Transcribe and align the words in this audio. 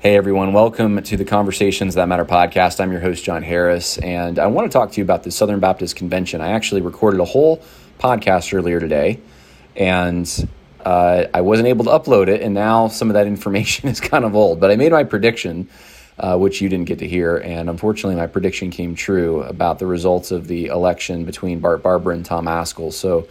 Hey 0.00 0.16
everyone, 0.16 0.52
welcome 0.52 1.02
to 1.02 1.16
the 1.16 1.24
Conversations 1.24 1.96
That 1.96 2.06
Matter 2.06 2.24
podcast. 2.24 2.78
I'm 2.78 2.92
your 2.92 3.00
host, 3.00 3.24
John 3.24 3.42
Harris, 3.42 3.98
and 3.98 4.38
I 4.38 4.46
want 4.46 4.70
to 4.70 4.72
talk 4.72 4.92
to 4.92 4.98
you 4.98 5.02
about 5.02 5.24
the 5.24 5.32
Southern 5.32 5.58
Baptist 5.58 5.96
Convention. 5.96 6.40
I 6.40 6.50
actually 6.50 6.82
recorded 6.82 7.18
a 7.18 7.24
whole 7.24 7.60
podcast 7.98 8.54
earlier 8.54 8.78
today, 8.78 9.18
and 9.74 10.48
uh, 10.84 11.24
I 11.34 11.40
wasn't 11.40 11.66
able 11.66 11.84
to 11.86 11.90
upload 11.90 12.28
it, 12.28 12.42
and 12.42 12.54
now 12.54 12.86
some 12.86 13.10
of 13.10 13.14
that 13.14 13.26
information 13.34 13.88
is 13.88 13.98
kind 13.98 14.24
of 14.24 14.36
old. 14.36 14.60
But 14.60 14.70
I 14.70 14.76
made 14.76 14.92
my 14.92 15.02
prediction, 15.02 15.68
uh, 16.16 16.38
which 16.38 16.60
you 16.60 16.68
didn't 16.68 16.86
get 16.86 17.00
to 17.00 17.08
hear, 17.08 17.36
and 17.36 17.68
unfortunately, 17.68 18.14
my 18.14 18.28
prediction 18.28 18.70
came 18.70 18.94
true 18.94 19.42
about 19.42 19.80
the 19.80 19.86
results 19.86 20.30
of 20.30 20.46
the 20.46 20.66
election 20.66 21.24
between 21.24 21.58
Bart 21.58 21.82
Barber 21.82 22.12
and 22.12 22.24
Tom 22.24 22.46
Ascol. 22.46 22.92
So 22.92 23.26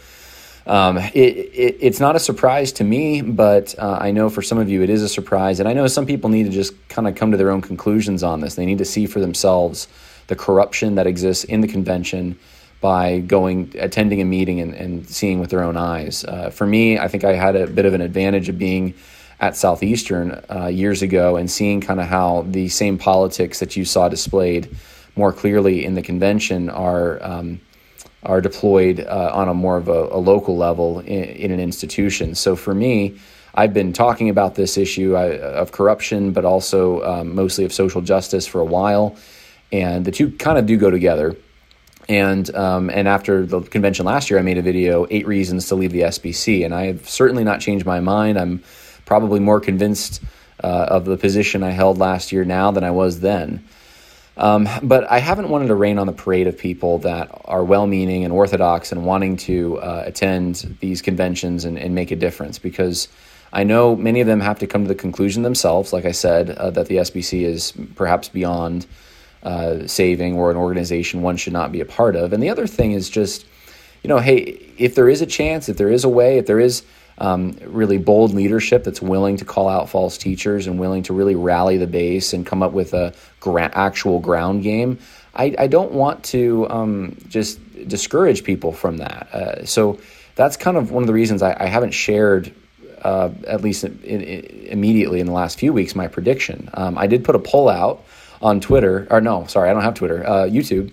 um, 0.68 0.98
it, 0.98 1.16
it, 1.16 1.78
it's 1.80 2.00
not 2.00 2.16
a 2.16 2.20
surprise 2.20 2.74
to 2.74 2.84
me, 2.84 3.22
but 3.22 3.74
uh, 3.80 3.98
I 4.02 4.12
know 4.12 4.30
for 4.30 4.42
some 4.42 4.58
of 4.58 4.70
you 4.70 4.84
it 4.84 4.90
is 4.90 5.02
a 5.02 5.10
surprise. 5.10 5.60
And 5.60 5.70
I 5.70 5.74
know 5.74 5.88
some 5.88 6.06
people 6.06 6.30
need 6.30 6.44
to 6.44 6.50
just 6.50 6.74
kind 6.90 7.08
of 7.08 7.16
come 7.16 7.32
to 7.32 7.38
their 7.38 7.52
own 7.52 7.62
conclusions 7.62 8.22
on 8.22 8.42
this. 8.42 8.56
They 8.56 8.66
need 8.66 8.80
to 8.80 8.86
see 8.86 9.06
for 9.08 9.20
themselves 9.22 9.88
the 10.28 10.36
corruption 10.36 10.96
that 10.96 11.08
exists 11.08 11.46
in 11.46 11.62
the 11.62 11.68
convention 11.70 12.38
by 12.82 13.20
going, 13.20 13.74
attending 13.80 14.22
a 14.22 14.26
meeting 14.26 14.60
and, 14.60 14.74
and 14.74 15.08
seeing 15.08 15.40
with 15.40 15.50
their 15.50 15.64
own 15.64 15.78
eyes. 15.78 16.26
Uh, 16.26 16.50
for 16.50 16.68
me, 16.68 17.00
I 17.00 17.08
think 17.08 17.24
I 17.24 17.34
had 17.34 17.56
a 17.56 17.66
bit 17.66 17.86
of 17.86 17.94
an 17.94 18.02
advantage 18.02 18.50
of 18.50 18.58
being 18.58 18.94
at 19.40 19.56
Southeastern 19.56 20.44
uh, 20.50 20.68
years 20.68 21.02
ago 21.02 21.38
and 21.38 21.50
seeing 21.50 21.80
kind 21.80 22.02
of 22.02 22.08
how 22.08 22.46
the 22.50 22.68
same 22.68 22.98
politics 22.98 23.60
that 23.60 23.76
you 23.76 23.86
saw 23.86 24.10
displayed 24.10 24.76
more 25.16 25.32
clearly 25.32 25.86
in 25.86 25.96
the 25.96 26.02
convention 26.02 26.70
are. 26.70 27.24
Um, 27.24 27.62
are 28.24 28.42
deployed 28.42 29.00
uh, 29.00 29.32
on 29.34 29.48
a 29.48 29.54
more 29.54 29.78
of 29.78 29.88
a, 29.88 29.92
a 30.12 30.18
local 30.18 30.58
level 30.58 31.00
in, 31.00 31.24
in, 31.24 31.52
an 31.52 31.60
institution. 31.60 32.36
So 32.36 32.56
for 32.56 32.74
me, 32.74 33.20
I've 33.54 33.74
been 33.74 33.94
talking 33.94 34.30
about 34.30 34.56
this 34.56 34.78
issue 34.78 35.16
uh, 35.16 35.54
of 35.56 35.72
corruption, 35.72 36.32
but 36.32 36.44
also 36.44 37.04
um, 37.04 37.36
mostly 37.36 37.64
of 37.64 37.74
social 37.74 38.02
justice 38.02 38.46
for 38.48 38.60
a 38.60 38.66
while, 38.66 39.16
and 39.72 40.06
the 40.06 40.12
two 40.12 40.32
kind 40.32 40.58
of 40.58 40.66
do 40.66 40.78
go 40.78 40.90
together. 40.90 41.36
And 42.10 42.54
um, 42.56 42.90
and 42.90 43.08
after 43.08 43.46
the 43.46 43.62
convention 43.62 44.06
last 44.06 44.30
year, 44.30 44.40
I 44.40 44.42
made 44.42 44.58
a 44.58 44.62
video, 44.62 45.08
eight 45.10 45.28
reasons 45.28 45.68
to 45.68 45.76
leave 45.76 45.92
the 45.92 46.02
SBC, 46.02 46.64
and 46.64 46.74
I 46.74 46.86
have 46.86 47.10
certainly 47.10 47.44
not 47.44 47.60
changed 47.60 47.86
my 47.86 48.00
mind. 48.00 48.40
I'm 48.40 48.64
probably 49.06 49.40
more 49.42 49.60
convinced 49.60 50.22
uh, 50.64 50.88
of 50.90 51.06
the 51.06 51.18
position 51.18 51.64
I 51.64 51.72
held 51.72 51.98
last 51.98 52.32
year 52.32 52.46
now 52.46 52.72
than 52.72 52.84
I 52.84 52.92
was 52.92 53.20
then. 53.20 53.64
Um, 54.38 54.70
but 54.84 55.10
I 55.12 55.18
haven't 55.18 55.50
wanted 55.50 55.68
to 55.70 55.76
rain 55.76 55.98
on 55.98 56.06
the 56.06 56.14
parade 56.14 56.46
of 56.46 56.58
people 56.58 57.00
that 57.00 57.30
are 57.46 57.64
well 57.64 57.88
meaning 57.88 58.24
and 58.24 58.32
orthodox 58.32 58.92
and 58.92 59.04
wanting 59.04 59.36
to 59.38 59.80
uh, 59.80 60.04
attend 60.06 60.78
these 60.80 61.02
conventions 61.02 61.66
and, 61.66 61.78
and, 61.78 61.96
make 61.96 62.12
a 62.12 62.16
difference 62.16 62.60
because 62.60 63.08
I 63.52 63.64
know 63.64 63.96
many 63.96 64.22
of 64.22 64.28
them 64.28 64.40
have 64.42 64.60
to 64.60 64.68
come 64.68 64.84
to 64.84 64.88
the 64.88 64.96
conclusion 64.96 65.42
themselves, 65.42 65.92
like 65.92 66.06
I 66.06 66.12
said, 66.12 66.52
uh, 66.52 66.70
that 66.72 66.86
the 66.86 66.98
SBC 66.98 67.46
is 67.46 67.74
perhaps 67.96 68.30
beyond 68.30 68.86
uh, 69.42 69.88
saving 69.88 70.36
or 70.36 70.52
an 70.52 70.58
organization 70.58 71.24
one 71.24 71.38
should 71.38 71.54
not 71.54 71.72
be 71.72 71.82
a 71.82 71.86
part 71.86 72.16
of. 72.16 72.32
And 72.32 72.44
the 72.44 72.50
other 72.50 72.68
thing 72.68 72.92
is 72.92 73.10
just, 73.10 73.46
you 74.04 74.08
know, 74.08 74.20
hey, 74.20 74.60
if 74.78 74.94
there 74.94 75.10
is 75.10 75.22
a 75.22 75.26
chance, 75.26 75.68
if 75.68 75.78
there 75.78 75.90
is 75.90 76.04
a 76.04 76.10
way, 76.10 76.38
if 76.38 76.46
there 76.46 76.60
is 76.60 76.84
um, 77.18 77.58
really 77.66 77.98
bold 77.98 78.34
leadership 78.34 78.84
that's 78.84 79.02
willing 79.02 79.38
to 79.38 79.46
call 79.46 79.68
out 79.68 79.90
false 79.90 80.18
teachers 80.18 80.68
and 80.68 80.80
willing 80.80 81.04
to 81.04 81.14
really 81.14 81.36
rally 81.36 81.78
the 81.78 81.88
base 81.88 82.34
and 82.34 82.46
come 82.46 82.62
up 82.62 82.72
with 82.72 82.94
a 82.94 83.14
gra- 83.40 83.72
actual 83.74 84.20
ground 84.20 84.64
game. 84.64 85.00
I, 85.34 85.56
I 85.58 85.68
don't 85.68 85.92
want 85.92 86.24
to 86.26 86.70
um, 86.70 87.18
just 87.28 87.60
discourage 87.88 88.44
people 88.44 88.72
from 88.72 88.98
that. 88.98 89.30
Uh, 89.34 89.66
so 89.66 90.00
that's 90.36 90.58
kind 90.58 90.78
of 90.78 90.92
one 90.92 91.04
of 91.04 91.08
the 91.08 91.14
reasons 91.14 91.42
I, 91.42 91.56
I 91.60 91.66
haven't 91.66 91.92
shared, 91.92 92.54
uh, 93.02 93.30
at 93.48 93.62
least 93.62 93.84
in, 93.84 94.00
in, 94.04 94.46
immediately 94.68 95.20
in 95.20 95.26
the 95.26 95.34
last 95.34 95.60
few 95.60 95.74
weeks, 95.74 95.96
my 95.96 96.08
prediction. 96.08 96.70
Um, 96.74 96.98
I 96.98 97.08
did 97.08 97.24
put 97.24 97.36
a 97.36 97.40
poll 97.40 97.70
out 97.70 98.04
on 98.42 98.60
Twitter, 98.60 99.08
or 99.10 99.22
no, 99.22 99.46
sorry, 99.48 99.70
I 99.70 99.74
don't 99.74 99.84
have 99.84 99.96
Twitter, 99.96 100.26
uh, 100.26 100.46
YouTube 100.46 100.92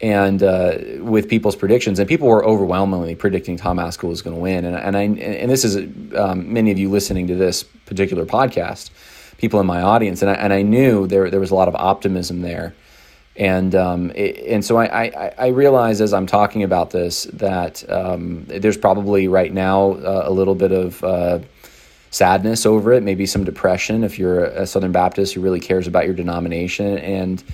and 0.00 0.42
uh, 0.42 0.78
with 1.00 1.28
people's 1.28 1.56
predictions, 1.56 1.98
and 1.98 2.08
people 2.08 2.26
were 2.26 2.44
overwhelmingly 2.44 3.14
predicting 3.14 3.56
Tom 3.56 3.76
Ascol 3.76 4.08
was 4.08 4.22
going 4.22 4.34
to 4.34 4.40
win. 4.40 4.64
And, 4.64 4.76
and 4.76 4.96
I 4.96 5.02
and 5.02 5.50
this 5.50 5.64
is 5.64 5.76
um, 6.16 6.52
many 6.52 6.70
of 6.70 6.78
you 6.78 6.88
listening 6.88 7.26
to 7.26 7.34
this 7.34 7.62
particular 7.62 8.24
podcast, 8.24 8.90
people 9.36 9.60
in 9.60 9.66
my 9.66 9.82
audience, 9.82 10.22
and 10.22 10.30
I, 10.30 10.34
and 10.34 10.52
I 10.52 10.62
knew 10.62 11.06
there 11.06 11.28
there 11.30 11.40
was 11.40 11.50
a 11.50 11.54
lot 11.54 11.68
of 11.68 11.74
optimism 11.74 12.40
there, 12.40 12.74
and 13.36 13.74
um, 13.74 14.10
it, 14.14 14.38
and 14.46 14.64
so 14.64 14.78
I, 14.78 15.04
I, 15.04 15.34
I 15.38 15.46
realize 15.48 16.00
as 16.00 16.14
I'm 16.14 16.26
talking 16.26 16.62
about 16.62 16.90
this 16.90 17.24
that 17.34 17.88
um, 17.90 18.46
there's 18.46 18.78
probably 18.78 19.28
right 19.28 19.52
now 19.52 19.92
uh, 19.92 20.22
a 20.24 20.32
little 20.32 20.54
bit 20.54 20.72
of 20.72 21.04
uh, 21.04 21.40
sadness 22.10 22.64
over 22.64 22.94
it, 22.94 23.02
maybe 23.02 23.26
some 23.26 23.44
depression 23.44 24.02
if 24.02 24.18
you're 24.18 24.44
a 24.44 24.66
Southern 24.66 24.92
Baptist 24.92 25.34
who 25.34 25.42
really 25.42 25.60
cares 25.60 25.86
about 25.86 26.06
your 26.06 26.14
denomination 26.14 26.98
and 26.98 27.44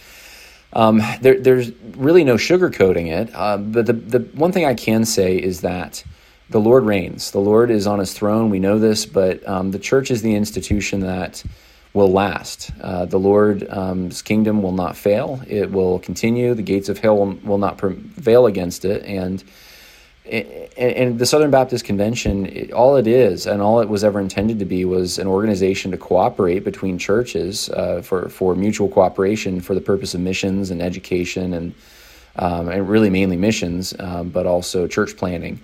um, 0.76 1.02
there, 1.22 1.40
there's 1.40 1.72
really 1.96 2.22
no 2.22 2.34
sugarcoating 2.34 3.06
it. 3.06 3.34
Uh, 3.34 3.56
but 3.56 3.86
the, 3.86 3.94
the 3.94 4.18
one 4.34 4.52
thing 4.52 4.66
I 4.66 4.74
can 4.74 5.06
say 5.06 5.36
is 5.36 5.62
that 5.62 6.04
the 6.50 6.60
Lord 6.60 6.84
reigns. 6.84 7.30
The 7.30 7.40
Lord 7.40 7.70
is 7.70 7.86
on 7.86 7.98
his 7.98 8.12
throne. 8.12 8.50
We 8.50 8.58
know 8.58 8.78
this, 8.78 9.06
but 9.06 9.46
um, 9.48 9.70
the 9.70 9.78
church 9.78 10.10
is 10.10 10.20
the 10.20 10.34
institution 10.34 11.00
that 11.00 11.42
will 11.94 12.12
last. 12.12 12.70
Uh, 12.82 13.06
the 13.06 13.18
Lord's 13.18 13.64
um, 13.70 14.10
kingdom 14.10 14.62
will 14.62 14.72
not 14.72 14.96
fail. 14.96 15.40
It 15.48 15.72
will 15.72 15.98
continue. 15.98 16.52
The 16.52 16.62
gates 16.62 16.90
of 16.90 16.98
hell 16.98 17.16
will, 17.16 17.32
will 17.42 17.58
not 17.58 17.78
prevail 17.78 18.44
against 18.44 18.84
it. 18.84 19.02
And 19.04 19.42
and 20.26 21.18
the 21.18 21.26
Southern 21.26 21.50
Baptist 21.50 21.84
Convention, 21.84 22.70
all 22.72 22.96
it 22.96 23.06
is 23.06 23.46
and 23.46 23.62
all 23.62 23.80
it 23.80 23.88
was 23.88 24.04
ever 24.04 24.20
intended 24.20 24.58
to 24.58 24.64
be 24.64 24.84
was 24.84 25.18
an 25.18 25.26
organization 25.26 25.90
to 25.92 25.96
cooperate 25.96 26.64
between 26.64 26.98
churches 26.98 27.68
uh, 27.70 28.02
for, 28.02 28.28
for 28.28 28.54
mutual 28.54 28.88
cooperation 28.88 29.60
for 29.60 29.74
the 29.74 29.80
purpose 29.80 30.14
of 30.14 30.20
missions 30.20 30.70
and 30.70 30.82
education 30.82 31.54
and, 31.54 31.74
um, 32.36 32.68
and 32.68 32.88
really 32.88 33.10
mainly 33.10 33.36
missions, 33.36 33.94
um, 34.00 34.28
but 34.28 34.46
also 34.46 34.86
church 34.86 35.16
planning 35.16 35.60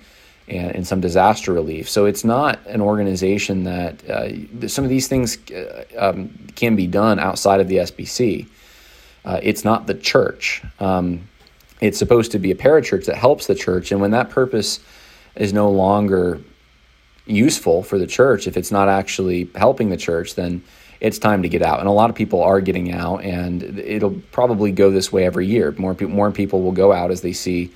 and, 0.48 0.76
and, 0.76 0.86
some 0.86 1.00
disaster 1.00 1.52
relief. 1.52 1.88
So 1.88 2.06
it's 2.06 2.24
not 2.24 2.64
an 2.66 2.80
organization 2.80 3.64
that 3.64 4.08
uh, 4.08 4.68
some 4.68 4.84
of 4.84 4.90
these 4.90 5.08
things 5.08 5.38
uh, 5.50 5.84
um, 5.98 6.30
can 6.54 6.76
be 6.76 6.86
done 6.86 7.18
outside 7.18 7.60
of 7.60 7.68
the 7.68 7.76
SBC. 7.76 8.46
Uh, 9.24 9.40
it's 9.42 9.64
not 9.64 9.86
the 9.86 9.94
church. 9.94 10.62
Um, 10.80 11.28
it's 11.82 11.98
supposed 11.98 12.30
to 12.32 12.38
be 12.38 12.52
a 12.52 12.54
parachurch 12.54 13.06
that 13.06 13.16
helps 13.16 13.46
the 13.46 13.54
church. 13.54 13.90
And 13.90 14.00
when 14.00 14.12
that 14.12 14.30
purpose 14.30 14.78
is 15.34 15.52
no 15.52 15.68
longer 15.70 16.40
useful 17.26 17.82
for 17.82 17.98
the 17.98 18.06
church, 18.06 18.46
if 18.46 18.56
it's 18.56 18.70
not 18.70 18.88
actually 18.88 19.50
helping 19.56 19.90
the 19.90 19.96
church, 19.96 20.36
then 20.36 20.62
it's 21.00 21.18
time 21.18 21.42
to 21.42 21.48
get 21.48 21.60
out. 21.60 21.80
And 21.80 21.88
a 21.88 21.92
lot 21.92 22.08
of 22.08 22.14
people 22.14 22.40
are 22.40 22.60
getting 22.60 22.92
out, 22.92 23.24
and 23.24 23.80
it'll 23.80 24.22
probably 24.30 24.70
go 24.70 24.92
this 24.92 25.12
way 25.12 25.26
every 25.26 25.48
year. 25.48 25.74
More, 25.76 25.96
more 26.00 26.30
people 26.30 26.62
will 26.62 26.72
go 26.72 26.92
out 26.92 27.10
as 27.10 27.20
they 27.22 27.32
see 27.32 27.72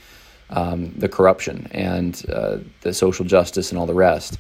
um, 0.51 0.93
the 0.97 1.09
corruption 1.09 1.67
and 1.73 2.25
uh, 2.33 2.59
the 2.83 2.95
social 2.95 3.25
justice 3.25 3.73
and 3.73 3.79
all 3.81 3.87
the 3.87 3.95
rest. 3.95 4.39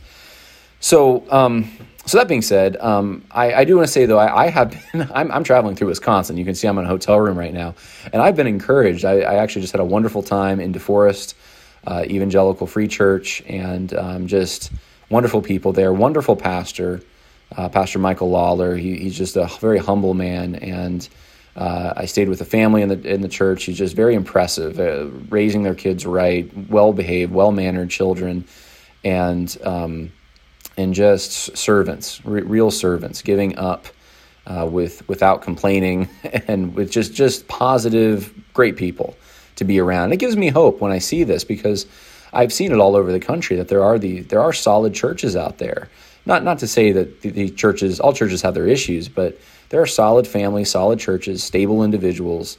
So, 0.78 1.28
um, 1.32 1.68
so 2.06 2.18
that 2.18 2.28
being 2.28 2.42
said, 2.42 2.76
um, 2.76 3.24
I, 3.32 3.52
I, 3.52 3.64
do 3.64 3.76
want 3.76 3.88
to 3.88 3.92
say 3.92 4.06
though 4.06 4.18
I, 4.18 4.44
I 4.44 4.48
have 4.48 4.70
been 4.70 5.08
I'm, 5.14 5.30
I'm, 5.32 5.44
traveling 5.44 5.74
through 5.74 5.88
Wisconsin. 5.88 6.36
You 6.36 6.44
can 6.44 6.54
see 6.54 6.68
I'm 6.68 6.78
in 6.78 6.84
a 6.84 6.88
hotel 6.88 7.20
room 7.20 7.36
right 7.36 7.52
now, 7.52 7.74
and 8.12 8.22
I've 8.22 8.36
been 8.36 8.46
encouraged. 8.46 9.04
I, 9.04 9.20
I 9.20 9.34
actually 9.36 9.62
just 9.62 9.72
had 9.72 9.80
a 9.80 9.84
wonderful 9.84 10.22
time 10.22 10.60
in 10.60 10.72
DeForest 10.72 11.34
uh, 11.86 12.04
Evangelical 12.06 12.66
Free 12.66 12.88
Church, 12.88 13.42
and 13.46 13.92
um, 13.94 14.26
just 14.28 14.72
wonderful 15.10 15.42
people 15.42 15.72
there. 15.72 15.92
Wonderful 15.92 16.36
pastor, 16.36 17.02
uh, 17.56 17.68
Pastor 17.68 17.98
Michael 17.98 18.30
Lawler. 18.30 18.76
He, 18.76 18.96
he's 18.98 19.16
just 19.16 19.36
a 19.36 19.46
very 19.60 19.78
humble 19.78 20.14
man, 20.14 20.56
and 20.56 21.08
uh, 21.56 21.94
I 21.96 22.04
stayed 22.06 22.28
with 22.28 22.40
a 22.40 22.44
family 22.44 22.82
in 22.82 22.88
the 22.88 23.00
in 23.02 23.20
the 23.20 23.28
church. 23.28 23.64
He's 23.64 23.78
just 23.78 23.96
very 23.96 24.14
impressive, 24.14 24.78
uh, 24.78 25.06
raising 25.28 25.62
their 25.64 25.74
kids 25.74 26.06
right, 26.06 26.50
well 26.68 26.92
behaved, 26.92 27.32
well 27.32 27.50
mannered 27.50 27.90
children, 27.90 28.44
and 29.04 29.56
um, 29.64 30.12
and 30.76 30.94
just 30.94 31.56
servants, 31.56 32.24
re- 32.24 32.42
real 32.42 32.70
servants, 32.70 33.22
giving 33.22 33.58
up 33.58 33.86
uh, 34.46 34.68
with 34.70 35.08
without 35.08 35.42
complaining 35.42 36.08
and 36.48 36.74
with 36.74 36.90
just 36.90 37.14
just 37.14 37.48
positive, 37.48 38.32
great 38.54 38.76
people 38.76 39.16
to 39.56 39.64
be 39.64 39.80
around. 39.80 40.12
It 40.12 40.18
gives 40.18 40.36
me 40.36 40.48
hope 40.48 40.80
when 40.80 40.92
I 40.92 40.98
see 40.98 41.24
this 41.24 41.44
because 41.44 41.86
I've 42.32 42.52
seen 42.52 42.72
it 42.72 42.78
all 42.78 42.96
over 42.96 43.12
the 43.12 43.20
country 43.20 43.56
that 43.56 43.68
there 43.68 43.82
are 43.82 43.98
the 43.98 44.20
there 44.20 44.40
are 44.40 44.52
solid 44.52 44.94
churches 44.94 45.34
out 45.36 45.58
there. 45.58 45.88
Not 46.24 46.44
not 46.44 46.58
to 46.60 46.66
say 46.66 46.92
that 46.92 47.22
the, 47.22 47.30
the 47.30 47.50
churches 47.50 48.00
all 48.00 48.12
churches 48.12 48.42
have 48.42 48.54
their 48.54 48.66
issues, 48.66 49.08
but 49.08 49.38
there 49.70 49.80
are 49.80 49.86
solid 49.86 50.26
families, 50.26 50.70
solid 50.70 50.98
churches, 50.98 51.42
stable 51.42 51.82
individuals. 51.82 52.58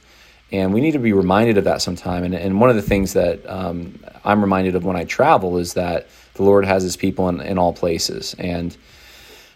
And 0.50 0.72
we 0.72 0.80
need 0.80 0.92
to 0.92 0.98
be 0.98 1.12
reminded 1.12 1.58
of 1.58 1.64
that 1.64 1.82
sometime. 1.82 2.24
And, 2.24 2.34
and 2.34 2.58
one 2.58 2.70
of 2.70 2.76
the 2.76 2.82
things 2.82 3.12
that 3.12 3.46
um, 3.48 4.02
I'm 4.24 4.40
reminded 4.40 4.76
of 4.76 4.84
when 4.84 4.96
I 4.96 5.04
travel 5.04 5.58
is 5.58 5.74
that 5.74 6.08
the 6.38 6.44
Lord 6.44 6.64
has 6.64 6.82
His 6.82 6.96
people 6.96 7.28
in, 7.28 7.40
in 7.40 7.58
all 7.58 7.74
places. 7.74 8.34
And 8.38 8.74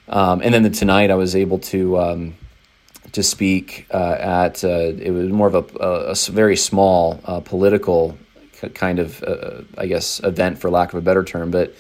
um, 0.09 0.43
and 0.43 0.53
then 0.53 0.63
the, 0.63 0.71
tonight 0.71 1.11
I 1.11 1.15
was 1.15 1.35
able 1.35 1.59
to 1.73 1.99
um, 1.99 2.35
to 3.13 3.23
speak 3.23 3.87
uh, 3.91 4.17
at 4.45 4.63
uh, 4.63 4.69
it 4.69 5.11
was 5.11 5.31
more 5.31 5.47
of 5.49 5.55
a, 5.55 5.65
a, 5.81 6.11
a 6.11 6.15
very 6.31 6.57
small 6.57 7.19
uh, 7.25 7.41
political 7.41 8.19
kind 8.75 8.99
of 8.99 9.23
uh, 9.23 9.63
I 9.79 9.87
guess 9.87 10.21
event 10.23 10.59
for 10.59 10.71
lack 10.71 10.93
of 10.93 10.99
a 10.99 11.03
better 11.03 11.25
term, 11.25 11.51
but 11.51 11.75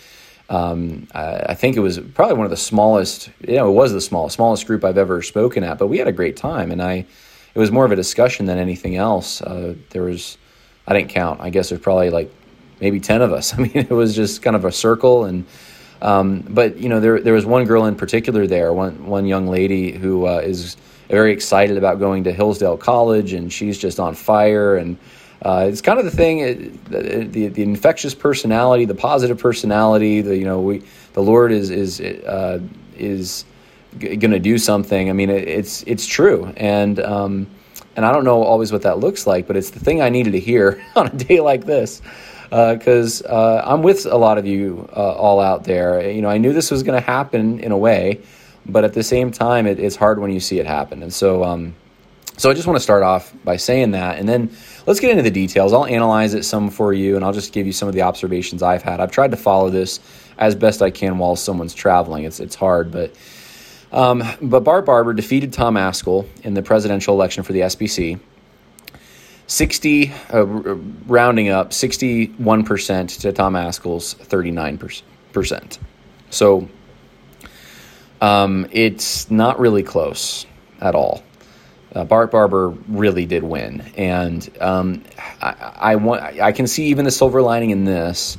Um, 0.48 1.06
I, 1.14 1.52
I, 1.52 1.54
think 1.54 1.76
it 1.76 1.82
was 1.82 1.98
probably 2.14 2.36
one 2.36 2.44
of 2.44 2.50
the 2.50 2.64
smallest. 2.72 3.30
You 3.40 3.56
know, 3.56 3.70
it 3.70 3.74
was 3.74 3.92
the 3.92 4.00
smallest 4.00 4.34
smallest 4.34 4.66
group 4.66 4.84
I've 4.84 4.98
ever 4.98 5.22
spoken 5.22 5.64
at, 5.64 5.78
but 5.78 5.88
we 5.88 5.98
had 5.98 6.08
a 6.08 6.12
great 6.12 6.36
time, 6.36 6.72
and 6.72 6.82
I. 6.82 7.06
It 7.54 7.58
was 7.58 7.70
more 7.70 7.84
of 7.84 7.92
a 7.92 7.96
discussion 7.96 8.46
than 8.46 8.58
anything 8.58 8.96
else. 8.96 9.42
Uh, 9.42 9.74
there 9.90 10.04
was, 10.04 10.38
I 10.86 10.94
didn't 10.94 11.10
count. 11.10 11.40
I 11.46 11.50
guess 11.50 11.68
there's 11.68 11.82
probably 11.82 12.10
like 12.10 12.30
maybe 12.82 13.00
ten 13.00 13.22
of 13.22 13.32
us. 13.32 13.54
I 13.58 13.62
mean, 13.62 13.72
it 13.74 13.90
was 13.90 14.14
just 14.14 14.42
kind 14.42 14.54
of 14.54 14.66
a 14.66 14.72
circle, 14.72 15.24
and 15.24 15.46
um, 16.02 16.44
but 16.50 16.76
you 16.76 16.90
know, 16.90 17.00
there 17.00 17.18
there 17.20 17.32
was 17.32 17.46
one 17.46 17.64
girl 17.64 17.86
in 17.86 17.94
particular 17.94 18.46
there, 18.46 18.74
one 18.74 19.06
one 19.06 19.24
young 19.24 19.46
lady 19.46 19.92
who 19.92 20.26
uh, 20.26 20.42
is 20.44 20.76
very 21.08 21.32
excited 21.32 21.78
about 21.78 21.98
going 21.98 22.24
to 22.24 22.32
Hillsdale 22.32 22.76
College, 22.76 23.32
and 23.32 23.50
she's 23.50 23.78
just 23.78 23.98
on 23.98 24.14
fire 24.14 24.76
and 24.76 24.98
uh, 25.44 25.66
it's 25.68 25.80
kind 25.80 25.98
of 25.98 26.04
the 26.04 26.10
thing, 26.10 26.38
it, 26.38 26.84
the, 26.84 27.24
the, 27.24 27.48
the 27.48 27.62
infectious 27.62 28.14
personality, 28.14 28.84
the 28.84 28.94
positive 28.94 29.38
personality. 29.38 30.20
The 30.20 30.36
you 30.36 30.44
know 30.44 30.60
we 30.60 30.84
the 31.14 31.22
Lord 31.22 31.50
is 31.50 31.68
is 31.70 32.00
uh, 32.00 32.60
is 32.96 33.44
g- 33.98 34.14
going 34.16 34.30
to 34.30 34.38
do 34.38 34.56
something. 34.56 35.10
I 35.10 35.12
mean, 35.12 35.30
it, 35.30 35.48
it's 35.48 35.82
it's 35.82 36.06
true, 36.06 36.52
and 36.56 37.00
um, 37.00 37.48
and 37.96 38.06
I 38.06 38.12
don't 38.12 38.24
know 38.24 38.44
always 38.44 38.70
what 38.70 38.82
that 38.82 39.00
looks 39.00 39.26
like, 39.26 39.48
but 39.48 39.56
it's 39.56 39.70
the 39.70 39.80
thing 39.80 40.00
I 40.00 40.10
needed 40.10 40.32
to 40.34 40.40
hear 40.40 40.80
on 40.96 41.08
a 41.08 41.16
day 41.16 41.40
like 41.40 41.66
this 41.66 42.00
because 42.52 43.22
uh, 43.22 43.28
uh, 43.28 43.62
I'm 43.64 43.82
with 43.82 44.04
a 44.04 44.16
lot 44.16 44.36
of 44.36 44.46
you 44.46 44.86
uh, 44.94 45.12
all 45.12 45.40
out 45.40 45.64
there. 45.64 46.10
You 46.10 46.20
know, 46.20 46.28
I 46.28 46.36
knew 46.36 46.52
this 46.52 46.70
was 46.70 46.82
going 46.82 47.00
to 47.00 47.06
happen 47.06 47.60
in 47.60 47.72
a 47.72 47.78
way, 47.78 48.20
but 48.66 48.84
at 48.84 48.92
the 48.92 49.02
same 49.02 49.30
time, 49.30 49.66
it, 49.66 49.80
it's 49.80 49.96
hard 49.96 50.18
when 50.18 50.30
you 50.30 50.38
see 50.38 50.58
it 50.58 50.66
happen, 50.66 51.02
and 51.02 51.12
so. 51.12 51.44
Um, 51.44 51.74
so 52.38 52.50
I 52.50 52.54
just 52.54 52.66
want 52.66 52.78
to 52.78 52.82
start 52.82 53.02
off 53.02 53.30
by 53.44 53.58
saying 53.58 53.90
that, 53.90 54.18
and 54.18 54.26
then 54.26 54.50
let's 54.86 55.00
get 55.00 55.10
into 55.10 55.22
the 55.22 55.30
details. 55.30 55.74
I'll 55.74 55.84
analyze 55.84 56.32
it 56.32 56.44
some 56.44 56.70
for 56.70 56.94
you, 56.94 57.14
and 57.14 57.24
I'll 57.24 57.34
just 57.34 57.52
give 57.52 57.66
you 57.66 57.74
some 57.74 57.88
of 57.88 57.94
the 57.94 58.00
observations 58.02 58.62
I've 58.62 58.82
had. 58.82 59.00
I've 59.00 59.10
tried 59.10 59.32
to 59.32 59.36
follow 59.36 59.68
this 59.68 60.00
as 60.38 60.54
best 60.54 60.80
I 60.80 60.90
can 60.90 61.18
while 61.18 61.36
someone's 61.36 61.74
traveling. 61.74 62.24
It's 62.24 62.40
it's 62.40 62.54
hard, 62.54 62.90
but 62.90 63.14
um, 63.92 64.24
but 64.40 64.60
Bart 64.60 64.86
Barber 64.86 65.12
defeated 65.12 65.52
Tom 65.52 65.74
Ascol 65.74 66.26
in 66.42 66.54
the 66.54 66.62
presidential 66.62 67.14
election 67.14 67.44
for 67.44 67.52
the 67.52 67.60
SBC. 67.60 68.18
60, 69.52 70.12
uh, 70.32 70.46
rounding 70.46 71.50
up, 71.50 71.72
61% 71.72 73.20
to 73.20 73.32
Tom 73.32 73.52
Ascol's 73.52 74.14
39%. 74.14 75.78
So 76.30 76.70
um, 78.22 78.66
it's 78.72 79.30
not 79.30 79.60
really 79.60 79.82
close 79.82 80.46
at 80.80 80.94
all. 80.94 81.22
Uh, 81.94 82.04
Bart 82.04 82.30
Barber 82.30 82.70
really 82.88 83.26
did 83.26 83.44
win, 83.44 83.82
and 83.98 84.48
um, 84.58 85.04
I, 85.42 85.74
I, 85.76 85.96
want 85.96 86.22
I 86.22 86.52
can 86.52 86.66
see 86.66 86.86
even 86.86 87.04
the 87.04 87.10
silver 87.10 87.42
lining 87.42 87.68
in 87.68 87.84
this, 87.84 88.38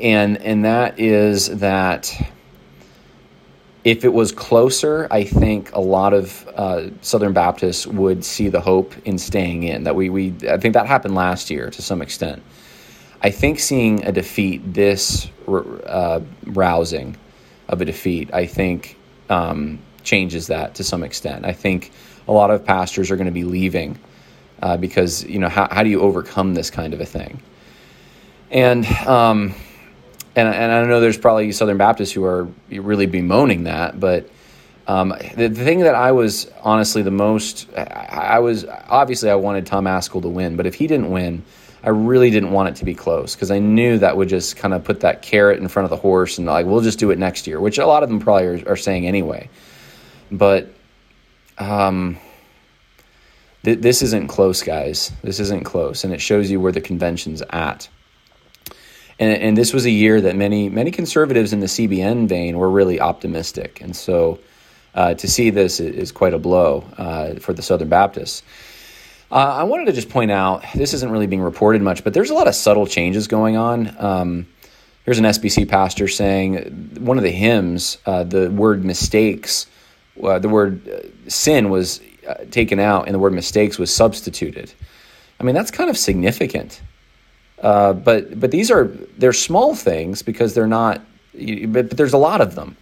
and 0.00 0.38
and 0.38 0.64
that 0.64 1.00
is 1.00 1.48
that 1.58 2.16
if 3.84 4.04
it 4.04 4.12
was 4.12 4.32
closer, 4.32 5.08
I 5.10 5.24
think 5.24 5.72
a 5.72 5.80
lot 5.80 6.12
of 6.12 6.46
uh, 6.54 6.90
Southern 7.00 7.32
Baptists 7.32 7.86
would 7.86 8.24
see 8.24 8.48
the 8.48 8.60
hope 8.60 8.94
in 9.04 9.18
staying 9.18 9.62
in. 9.64 9.84
That 9.84 9.94
we 9.94 10.10
we 10.10 10.34
I 10.48 10.58
think 10.58 10.74
that 10.74 10.86
happened 10.86 11.14
last 11.14 11.50
year 11.50 11.70
to 11.70 11.82
some 11.82 12.02
extent. 12.02 12.42
I 13.22 13.30
think 13.30 13.58
seeing 13.58 14.04
a 14.04 14.12
defeat 14.12 14.72
this 14.72 15.28
uh, 15.46 16.20
rousing 16.46 17.16
of 17.68 17.80
a 17.80 17.84
defeat, 17.84 18.32
I 18.32 18.46
think 18.46 18.96
um, 19.28 19.78
changes 20.02 20.46
that 20.48 20.74
to 20.76 20.84
some 20.84 21.02
extent. 21.02 21.44
I 21.44 21.52
think 21.52 21.92
a 22.28 22.32
lot 22.32 22.50
of 22.50 22.64
pastors 22.64 23.10
are 23.10 23.16
going 23.16 23.26
to 23.26 23.32
be 23.32 23.44
leaving 23.44 23.98
uh, 24.62 24.76
because 24.76 25.24
you 25.24 25.38
know 25.38 25.48
how, 25.48 25.68
how 25.70 25.82
do 25.82 25.90
you 25.90 26.00
overcome 26.00 26.54
this 26.54 26.70
kind 26.70 26.94
of 26.94 27.00
a 27.00 27.06
thing 27.06 27.42
and 28.50 28.84
um, 29.06 29.54
and, 30.40 30.54
and 30.54 30.72
I 30.72 30.84
know 30.86 31.00
there's 31.00 31.18
probably 31.18 31.52
Southern 31.52 31.76
Baptists 31.76 32.12
who 32.12 32.24
are 32.24 32.48
really 32.70 33.06
bemoaning 33.06 33.64
that, 33.64 33.98
but 33.98 34.28
um, 34.86 35.14
the, 35.36 35.48
the, 35.48 35.64
thing 35.64 35.80
that 35.80 35.94
I 35.94 36.12
was 36.12 36.50
honestly 36.62 37.02
the 37.02 37.10
most, 37.10 37.68
I, 37.76 37.82
I, 37.82 38.38
was 38.40 38.64
obviously 38.64 39.30
I 39.30 39.36
wanted 39.36 39.66
Tom 39.66 39.84
Ascol 39.84 40.22
to 40.22 40.28
win, 40.28 40.56
but 40.56 40.66
if 40.66 40.74
he 40.74 40.86
didn't 40.86 41.10
win, 41.10 41.44
I 41.82 41.90
really 41.90 42.30
didn't 42.30 42.50
want 42.50 42.70
it 42.70 42.76
to 42.76 42.84
be 42.84 42.94
close 42.94 43.34
because 43.34 43.50
I 43.50 43.58
knew 43.58 43.98
that 43.98 44.16
would 44.16 44.28
just 44.28 44.56
kind 44.56 44.74
of 44.74 44.84
put 44.84 45.00
that 45.00 45.22
carrot 45.22 45.60
in 45.60 45.68
front 45.68 45.84
of 45.84 45.90
the 45.90 45.96
horse 45.96 46.38
and 46.38 46.46
like 46.46 46.66
we'll 46.66 46.80
just 46.80 46.98
do 46.98 47.10
it 47.10 47.18
next 47.18 47.46
year, 47.46 47.60
which 47.60 47.78
a 47.78 47.86
lot 47.86 48.02
of 48.02 48.08
them 48.08 48.20
probably 48.20 48.46
are, 48.46 48.70
are 48.70 48.76
saying 48.76 49.06
anyway. 49.06 49.48
But 50.30 50.72
um, 51.58 52.18
th- 53.64 53.78
this 53.78 54.02
isn't 54.02 54.28
close, 54.28 54.62
guys. 54.62 55.12
This 55.22 55.40
isn't 55.40 55.64
close, 55.64 56.04
and 56.04 56.12
it 56.12 56.20
shows 56.20 56.50
you 56.50 56.60
where 56.60 56.72
the 56.72 56.80
convention's 56.80 57.42
at. 57.50 57.88
And, 59.20 59.40
and 59.40 59.56
this 59.56 59.72
was 59.72 59.84
a 59.84 59.90
year 59.90 60.20
that 60.20 60.34
many 60.34 60.68
many 60.68 60.90
conservatives 60.90 61.52
in 61.52 61.60
the 61.60 61.66
CBN 61.66 62.26
vein 62.26 62.58
were 62.58 62.68
really 62.68 63.00
optimistic, 63.00 63.80
and 63.80 63.94
so 63.94 64.40
uh, 64.94 65.14
to 65.14 65.28
see 65.28 65.50
this 65.50 65.78
is 65.78 66.10
quite 66.10 66.34
a 66.34 66.38
blow 66.38 66.84
uh, 66.98 67.34
for 67.34 67.52
the 67.52 67.62
Southern 67.62 67.88
Baptists. 67.88 68.42
Uh, 69.30 69.36
I 69.58 69.62
wanted 69.62 69.84
to 69.86 69.92
just 69.92 70.08
point 70.08 70.32
out 70.32 70.64
this 70.74 70.92
isn't 70.94 71.12
really 71.12 71.28
being 71.28 71.42
reported 71.42 71.82
much, 71.82 72.02
but 72.02 72.14
there's 72.14 72.30
a 72.30 72.34
lot 72.34 72.48
of 72.48 72.54
subtle 72.56 72.86
changes 72.86 73.28
going 73.28 73.56
on. 73.56 73.94
Um, 74.02 74.48
here's 75.04 75.20
an 75.20 75.24
SBC 75.24 75.68
pastor 75.68 76.08
saying 76.08 76.96
one 76.98 77.16
of 77.16 77.22
the 77.22 77.30
hymns, 77.30 77.98
uh, 78.06 78.24
the 78.24 78.50
word 78.50 78.84
mistakes 78.84 79.66
uh, 80.22 80.38
the 80.38 80.48
word 80.48 80.88
uh, 80.88 81.30
sin 81.30 81.70
was 81.70 82.00
taken 82.50 82.78
out 82.78 83.06
and 83.06 83.14
the 83.14 83.18
word 83.18 83.32
mistakes 83.32 83.78
was 83.78 83.94
substituted. 83.94 84.72
I 85.38 85.44
mean, 85.44 85.54
that's 85.54 85.70
kind 85.70 85.88
of 85.88 85.96
significant. 85.96 86.80
Uh, 87.60 87.92
but 87.92 88.38
but 88.40 88.50
these 88.50 88.70
are 88.70 88.84
they're 89.18 89.32
small 89.32 89.74
things 89.74 90.22
because 90.22 90.54
they're 90.54 90.66
not. 90.66 91.02
But, 91.34 91.88
but 91.88 91.96
there's 91.96 92.12
a 92.12 92.18
lot 92.18 92.40
of 92.40 92.54
them, 92.54 92.76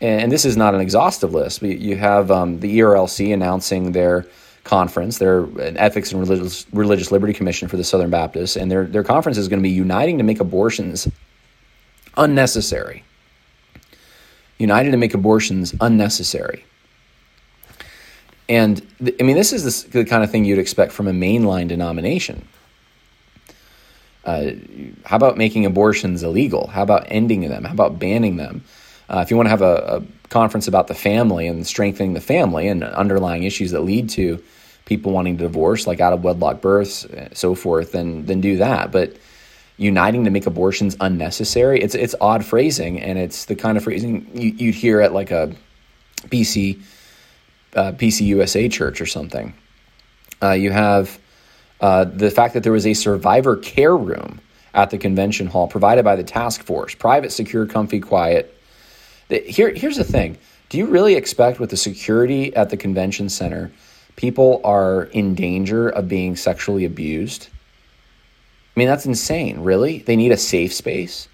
and, 0.00 0.22
and, 0.22 0.32
this 0.32 0.44
is 0.44 0.56
not 0.56 0.74
an 0.74 0.80
exhaustive 0.80 1.34
list. 1.34 1.62
You 1.62 1.96
have 1.96 2.30
um, 2.30 2.60
the 2.60 2.78
ERLC 2.78 3.34
announcing 3.34 3.92
their 3.92 4.26
conference, 4.64 5.18
their 5.18 5.40
an 5.40 5.76
Ethics 5.76 6.10
and 6.10 6.20
Religious, 6.20 6.66
Religious 6.72 7.12
Liberty 7.12 7.34
Commission 7.34 7.68
for 7.68 7.76
the 7.76 7.84
Southern 7.84 8.10
Baptists, 8.10 8.56
and 8.56 8.70
their 8.70 8.86
their 8.86 9.04
conference 9.04 9.36
is 9.36 9.48
going 9.48 9.60
to 9.60 9.62
be 9.62 9.70
uniting 9.70 10.18
to 10.18 10.24
make 10.24 10.40
abortions 10.40 11.06
unnecessary 12.16 13.04
united 14.62 14.92
to 14.92 14.96
make 14.96 15.12
abortions 15.12 15.74
unnecessary. 15.80 16.64
And 18.48 18.86
I 19.18 19.22
mean, 19.22 19.36
this 19.36 19.52
is 19.52 19.84
the 19.84 20.04
kind 20.04 20.24
of 20.24 20.30
thing 20.30 20.44
you'd 20.44 20.58
expect 20.58 20.92
from 20.92 21.08
a 21.08 21.12
mainline 21.12 21.68
denomination. 21.68 22.46
Uh, 24.24 24.52
how 25.04 25.16
about 25.16 25.36
making 25.36 25.66
abortions 25.66 26.22
illegal? 26.22 26.68
How 26.68 26.82
about 26.82 27.06
ending 27.08 27.40
them? 27.48 27.64
How 27.64 27.72
about 27.72 27.98
banning 27.98 28.36
them? 28.36 28.62
Uh, 29.08 29.20
if 29.20 29.30
you 29.30 29.36
want 29.36 29.46
to 29.46 29.50
have 29.50 29.62
a, 29.62 29.74
a, 29.74 30.02
conference 30.28 30.66
about 30.66 30.88
the 30.88 30.94
family 30.94 31.46
and 31.46 31.66
strengthening 31.66 32.14
the 32.14 32.20
family 32.20 32.66
and 32.66 32.82
underlying 32.82 33.42
issues 33.42 33.72
that 33.72 33.80
lead 33.80 34.08
to 34.08 34.42
people 34.86 35.12
wanting 35.12 35.36
to 35.36 35.44
divorce, 35.44 35.86
like 35.86 36.00
out 36.00 36.14
of 36.14 36.24
wedlock 36.24 36.62
births, 36.62 37.06
so 37.34 37.54
forth, 37.54 37.92
then 37.92 38.24
then 38.24 38.40
do 38.40 38.56
that. 38.56 38.90
But 38.90 39.14
uniting 39.76 40.24
to 40.24 40.30
make 40.30 40.46
abortions 40.46 40.96
unnecessary. 41.00 41.80
It's 41.80 41.94
it's 41.94 42.14
odd 42.20 42.44
phrasing, 42.44 43.00
and 43.00 43.18
it's 43.18 43.46
the 43.46 43.54
kind 43.54 43.76
of 43.76 43.84
phrasing 43.84 44.30
you, 44.34 44.66
would 44.66 44.74
hear 44.74 45.00
at 45.00 45.12
like 45.12 45.30
a 45.30 45.54
PC 46.28 46.80
uh, 47.74 47.92
PCUSA 47.92 48.70
church 48.70 49.00
or 49.00 49.06
something. 49.06 49.54
Uh, 50.42 50.52
you 50.52 50.70
have 50.70 51.18
uh, 51.82 52.04
the 52.04 52.30
fact 52.30 52.54
that 52.54 52.62
there 52.62 52.72
was 52.72 52.86
a 52.86 52.94
survivor 52.94 53.56
care 53.56 53.96
room 53.96 54.40
at 54.72 54.90
the 54.90 54.96
convention 54.96 55.48
hall 55.48 55.68
provided 55.68 56.04
by 56.04 56.16
the 56.16 56.24
task 56.24 56.62
force, 56.62 56.94
private, 56.94 57.32
secure, 57.32 57.66
comfy, 57.66 58.00
quiet. 58.00 58.56
Here, 59.28 59.70
here's 59.70 59.96
the 59.96 60.04
thing: 60.04 60.38
Do 60.70 60.78
you 60.78 60.86
really 60.86 61.14
expect 61.14 61.60
with 61.60 61.70
the 61.70 61.76
security 61.76 62.54
at 62.56 62.70
the 62.70 62.76
convention 62.76 63.28
center, 63.28 63.72
people 64.16 64.60
are 64.64 65.04
in 65.04 65.34
danger 65.34 65.88
of 65.88 66.08
being 66.08 66.36
sexually 66.36 66.84
abused? 66.84 67.48
I 68.74 68.80
mean, 68.80 68.88
that's 68.88 69.04
insane, 69.04 69.60
really? 69.60 69.98
They 69.98 70.16
need 70.16 70.32
a 70.32 70.38
safe 70.38 70.72
space? 70.72 71.28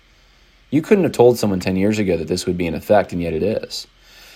You 0.70 0.82
couldn't 0.82 1.04
have 1.04 1.12
told 1.12 1.38
someone 1.38 1.60
10 1.60 1.76
years 1.76 1.98
ago 1.98 2.16
that 2.16 2.26
this 2.26 2.46
would 2.46 2.58
be 2.58 2.66
in 2.66 2.74
effect, 2.74 3.12
and 3.12 3.22
yet 3.22 3.32
it 3.32 3.42
is. 3.42 3.86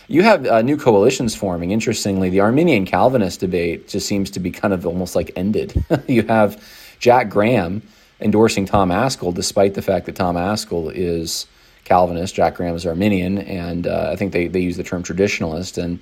You 0.08 0.22
have 0.22 0.46
uh, 0.46 0.62
new 0.62 0.76
coalitions 0.76 1.34
forming. 1.34 1.70
Interestingly, 1.70 2.28
the 2.28 2.40
Arminian 2.40 2.84
Calvinist 2.86 3.40
debate 3.40 3.88
just 3.88 4.06
seems 4.06 4.30
to 4.30 4.40
be 4.40 4.50
kind 4.50 4.74
of 4.74 4.86
almost 4.86 5.14
like 5.14 5.30
ended. 5.36 5.84
you 6.08 6.22
have 6.22 6.62
Jack 6.98 7.28
Graham 7.28 7.82
endorsing 8.20 8.66
Tom 8.66 8.90
Ascol, 8.90 9.34
despite 9.34 9.74
the 9.74 9.82
fact 9.82 10.06
that 10.06 10.16
Tom 10.16 10.36
Ascol 10.36 10.92
is 10.94 11.46
Calvinist. 11.84 12.34
Jack 12.34 12.56
Graham 12.56 12.74
is 12.74 12.86
Arminian, 12.86 13.38
and 13.38 13.86
uh, 13.86 14.10
I 14.12 14.16
think 14.16 14.32
they, 14.32 14.48
they 14.48 14.60
use 14.60 14.76
the 14.76 14.84
term 14.84 15.02
traditionalist. 15.02 15.82
And 15.82 16.00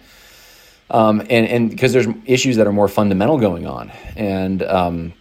um, 0.91 1.21
and 1.21 1.47
and 1.47 1.71
because 1.71 1.93
there's 1.93 2.09
issues 2.27 2.57
that 2.57 2.67
are 2.67 2.73
more 2.73 2.89
fundamental 2.89 3.39
going 3.39 3.67
on, 3.67 3.91
and 4.17 4.63
um, 4.65 5.13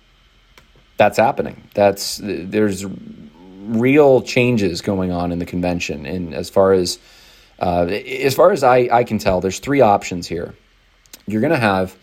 that's 0.98 1.18
happening. 1.18 1.64
That's 1.76 2.20
there's 2.24 2.86
real 3.68 4.22
changes 4.22 4.82
going 4.82 5.12
on 5.12 5.32
in 5.32 5.38
the 5.40 5.46
convention, 5.46 6.06
and 6.06 6.34
as 6.34 6.50
far 6.50 6.74
as 6.74 6.98
uh, 7.60 7.86
as 7.86 8.34
far 8.34 8.52
as 8.52 8.64
I, 8.64 8.90
I 8.92 9.04
can 9.04 9.18
tell, 9.18 9.42
there's 9.42 9.60
three 9.60 9.82
options 9.82 10.28
here. 10.28 10.56
You're 11.28 11.42
going 11.42 11.54
to 11.54 11.60
have 11.60 11.96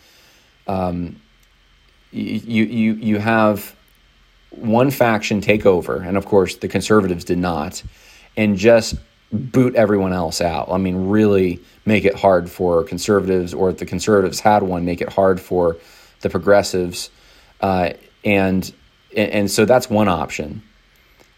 um, 0.66 1.20
you 2.12 2.64
you 2.64 2.94
you 2.94 3.18
have 3.18 3.74
one 4.50 4.90
faction 4.90 5.40
take 5.40 5.66
over, 5.66 5.96
and 5.96 6.16
of 6.16 6.26
course 6.26 6.56
the 6.56 6.68
conservatives 6.68 7.24
did 7.24 7.38
not, 7.38 7.82
and 8.36 8.56
just 8.56 8.96
boot 9.32 9.74
everyone 9.74 10.12
else 10.12 10.40
out. 10.40 10.68
I 10.70 10.78
mean, 10.78 11.08
really 11.08 11.60
make 11.84 12.04
it 12.04 12.14
hard 12.14 12.50
for 12.50 12.84
conservatives, 12.84 13.52
or 13.52 13.70
if 13.70 13.78
the 13.78 13.86
conservatives 13.86 14.40
had 14.40 14.62
one, 14.62 14.84
make 14.84 15.00
it 15.00 15.12
hard 15.12 15.40
for 15.40 15.76
the 16.20 16.30
progressives, 16.30 17.10
uh, 17.60 17.90
and 18.24 18.72
and 19.16 19.50
so 19.50 19.64
that's 19.64 19.88
one 19.88 20.08
option. 20.08 20.62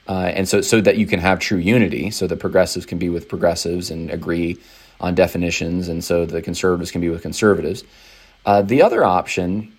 Uh, 0.08 0.32
and 0.34 0.48
so, 0.48 0.62
so 0.62 0.80
that 0.80 0.96
you 0.96 1.06
can 1.06 1.20
have 1.20 1.38
true 1.38 1.58
unity, 1.58 2.10
so 2.10 2.26
that 2.26 2.38
progressives 2.38 2.86
can 2.86 2.98
be 2.98 3.10
with 3.10 3.28
progressives 3.28 3.90
and 3.90 4.10
agree 4.10 4.58
on 5.00 5.14
definitions, 5.14 5.88
and 5.88 6.02
so 6.02 6.24
the 6.24 6.40
conservatives 6.40 6.90
can 6.90 7.00
be 7.00 7.10
with 7.10 7.22
conservatives. 7.22 7.84
Uh, 8.46 8.62
the 8.62 8.82
other 8.82 9.04
option 9.04 9.76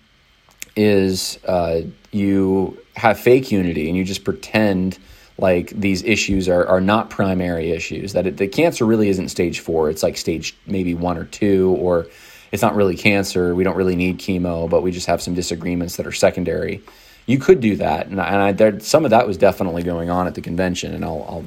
is 0.76 1.38
uh, 1.46 1.80
you 2.12 2.78
have 2.94 3.18
fake 3.18 3.50
unity 3.50 3.88
and 3.88 3.96
you 3.96 4.04
just 4.04 4.24
pretend 4.24 4.98
like 5.38 5.70
these 5.70 6.02
issues 6.02 6.48
are, 6.48 6.66
are 6.66 6.80
not 6.80 7.10
primary 7.10 7.72
issues, 7.72 8.12
that 8.12 8.26
it, 8.26 8.36
the 8.36 8.46
cancer 8.46 8.84
really 8.84 9.08
isn't 9.08 9.30
stage 9.30 9.60
four. 9.60 9.90
It's 9.90 10.02
like 10.02 10.16
stage 10.16 10.56
maybe 10.66 10.94
one 10.94 11.16
or 11.16 11.24
two, 11.24 11.74
or 11.78 12.06
it's 12.52 12.62
not 12.62 12.76
really 12.76 12.96
cancer. 12.96 13.54
We 13.54 13.64
don't 13.64 13.76
really 13.76 13.96
need 13.96 14.18
chemo, 14.18 14.68
but 14.68 14.82
we 14.82 14.90
just 14.90 15.06
have 15.06 15.22
some 15.22 15.34
disagreements 15.34 15.96
that 15.96 16.06
are 16.06 16.12
secondary. 16.12 16.82
You 17.30 17.38
could 17.38 17.60
do 17.60 17.76
that. 17.76 18.06
And, 18.06 18.20
and 18.20 18.20
I, 18.20 18.52
there, 18.52 18.80
some 18.80 19.04
of 19.04 19.12
that 19.12 19.26
was 19.26 19.36
definitely 19.36 19.84
going 19.84 20.10
on 20.10 20.26
at 20.26 20.34
the 20.34 20.40
convention. 20.40 20.94
And 20.94 21.04
I'll, 21.04 21.24
I'll 21.28 21.44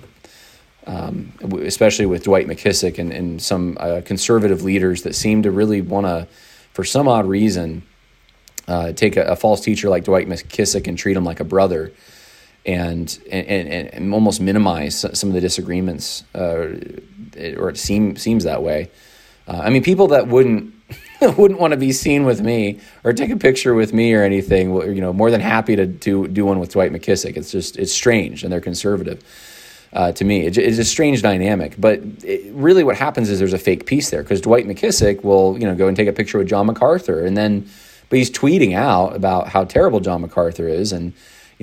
um, 0.85 1.33
especially 1.61 2.05
with 2.05 2.23
Dwight 2.23 2.47
McKissic 2.47 2.99
and, 2.99 3.11
and 3.11 3.41
some 3.41 3.77
uh, 3.79 4.01
conservative 4.05 4.63
leaders 4.63 5.03
that 5.03 5.15
seem 5.15 5.43
to 5.43 5.51
really 5.51 5.81
want 5.81 6.05
to, 6.05 6.27
for 6.73 6.83
some 6.83 7.07
odd 7.07 7.25
reason, 7.25 7.83
uh, 8.67 8.93
take 8.93 9.17
a, 9.17 9.23
a, 9.23 9.35
false 9.35 9.61
teacher 9.61 9.89
like 9.89 10.05
Dwight 10.05 10.27
McKissic 10.27 10.87
and 10.87 10.97
treat 10.97 11.17
him 11.17 11.25
like 11.25 11.41
a 11.41 11.43
brother 11.43 11.91
and 12.65 13.19
and, 13.29 13.67
and 13.93 14.13
almost 14.13 14.39
minimize 14.39 15.05
some 15.13 15.29
of 15.29 15.33
the 15.33 15.41
disagreements, 15.41 16.23
uh, 16.33 16.77
or 17.57 17.69
it 17.69 17.77
seem, 17.77 18.15
seems 18.15 18.45
that 18.45 18.63
way. 18.63 18.89
Uh, 19.47 19.61
I 19.65 19.69
mean, 19.69 19.83
people 19.83 20.07
that 20.07 20.27
wouldn't 20.29 20.73
wouldn't 21.37 21.59
want 21.59 21.71
to 21.71 21.77
be 21.77 21.91
seen 21.91 22.25
with 22.25 22.41
me 22.41 22.79
or 23.03 23.13
take 23.13 23.29
a 23.29 23.37
picture 23.37 23.73
with 23.73 23.93
me 23.93 24.13
or 24.13 24.23
anything. 24.23 24.73
You 24.73 25.01
know, 25.01 25.13
more 25.13 25.31
than 25.31 25.41
happy 25.41 25.75
to 25.75 25.85
do 25.85 26.27
do 26.27 26.45
one 26.45 26.59
with 26.59 26.71
Dwight 26.71 26.91
McKissic. 26.91 27.37
It's 27.37 27.51
just 27.51 27.77
it's 27.77 27.91
strange, 27.91 28.43
and 28.43 28.51
they're 28.51 28.61
conservative. 28.61 29.23
Uh, 29.91 30.11
to 30.11 30.25
me, 30.25 30.47
it, 30.47 30.57
it's 30.57 30.79
a 30.79 30.85
strange 30.85 31.21
dynamic. 31.21 31.75
But 31.77 32.01
it, 32.23 32.51
really, 32.53 32.83
what 32.83 32.97
happens 32.97 33.29
is 33.29 33.39
there's 33.39 33.53
a 33.53 33.59
fake 33.59 33.85
piece 33.85 34.09
there 34.09 34.23
because 34.23 34.41
Dwight 34.41 34.65
McKissic 34.65 35.23
will, 35.23 35.57
you 35.59 35.67
know, 35.67 35.75
go 35.75 35.87
and 35.87 35.95
take 35.95 36.07
a 36.07 36.13
picture 36.13 36.39
with 36.39 36.47
John 36.47 36.65
MacArthur, 36.65 37.23
and 37.23 37.37
then, 37.37 37.69
but 38.09 38.17
he's 38.17 38.31
tweeting 38.31 38.73
out 38.73 39.15
about 39.15 39.49
how 39.49 39.63
terrible 39.65 39.99
John 39.99 40.21
MacArthur 40.21 40.67
is, 40.67 40.91
and 40.91 41.13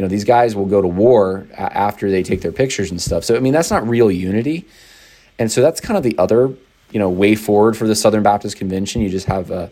you 0.01 0.03
know, 0.03 0.09
these 0.09 0.25
guys 0.25 0.55
will 0.57 0.67
go 0.67 0.81
to 0.81 0.89
war 0.89 1.47
after 1.59 2.11
they 2.11 2.23
take 2.23 2.41
their 2.41 2.53
pictures 2.53 2.91
and 2.91 3.01
stuff. 3.01 3.25
So, 3.25 3.37
I 3.37 3.41
mean, 3.41 3.53
that's 3.53 3.71
not 3.71 3.87
real 3.87 4.11
unity. 4.11 4.67
And 5.39 5.51
so 5.51 5.61
that's 5.61 5.81
kind 5.81 5.97
of 5.97 6.03
the 6.03 6.17
other, 6.17 6.55
you 6.91 6.99
know, 6.99 7.09
way 7.09 7.35
forward 7.35 7.77
for 7.77 7.87
the 7.87 7.95
Southern 7.95 8.23
Baptist 8.23 8.57
Convention. 8.57 9.03
You 9.03 9.09
just 9.09 9.27
have 9.27 9.51
a, 9.51 9.71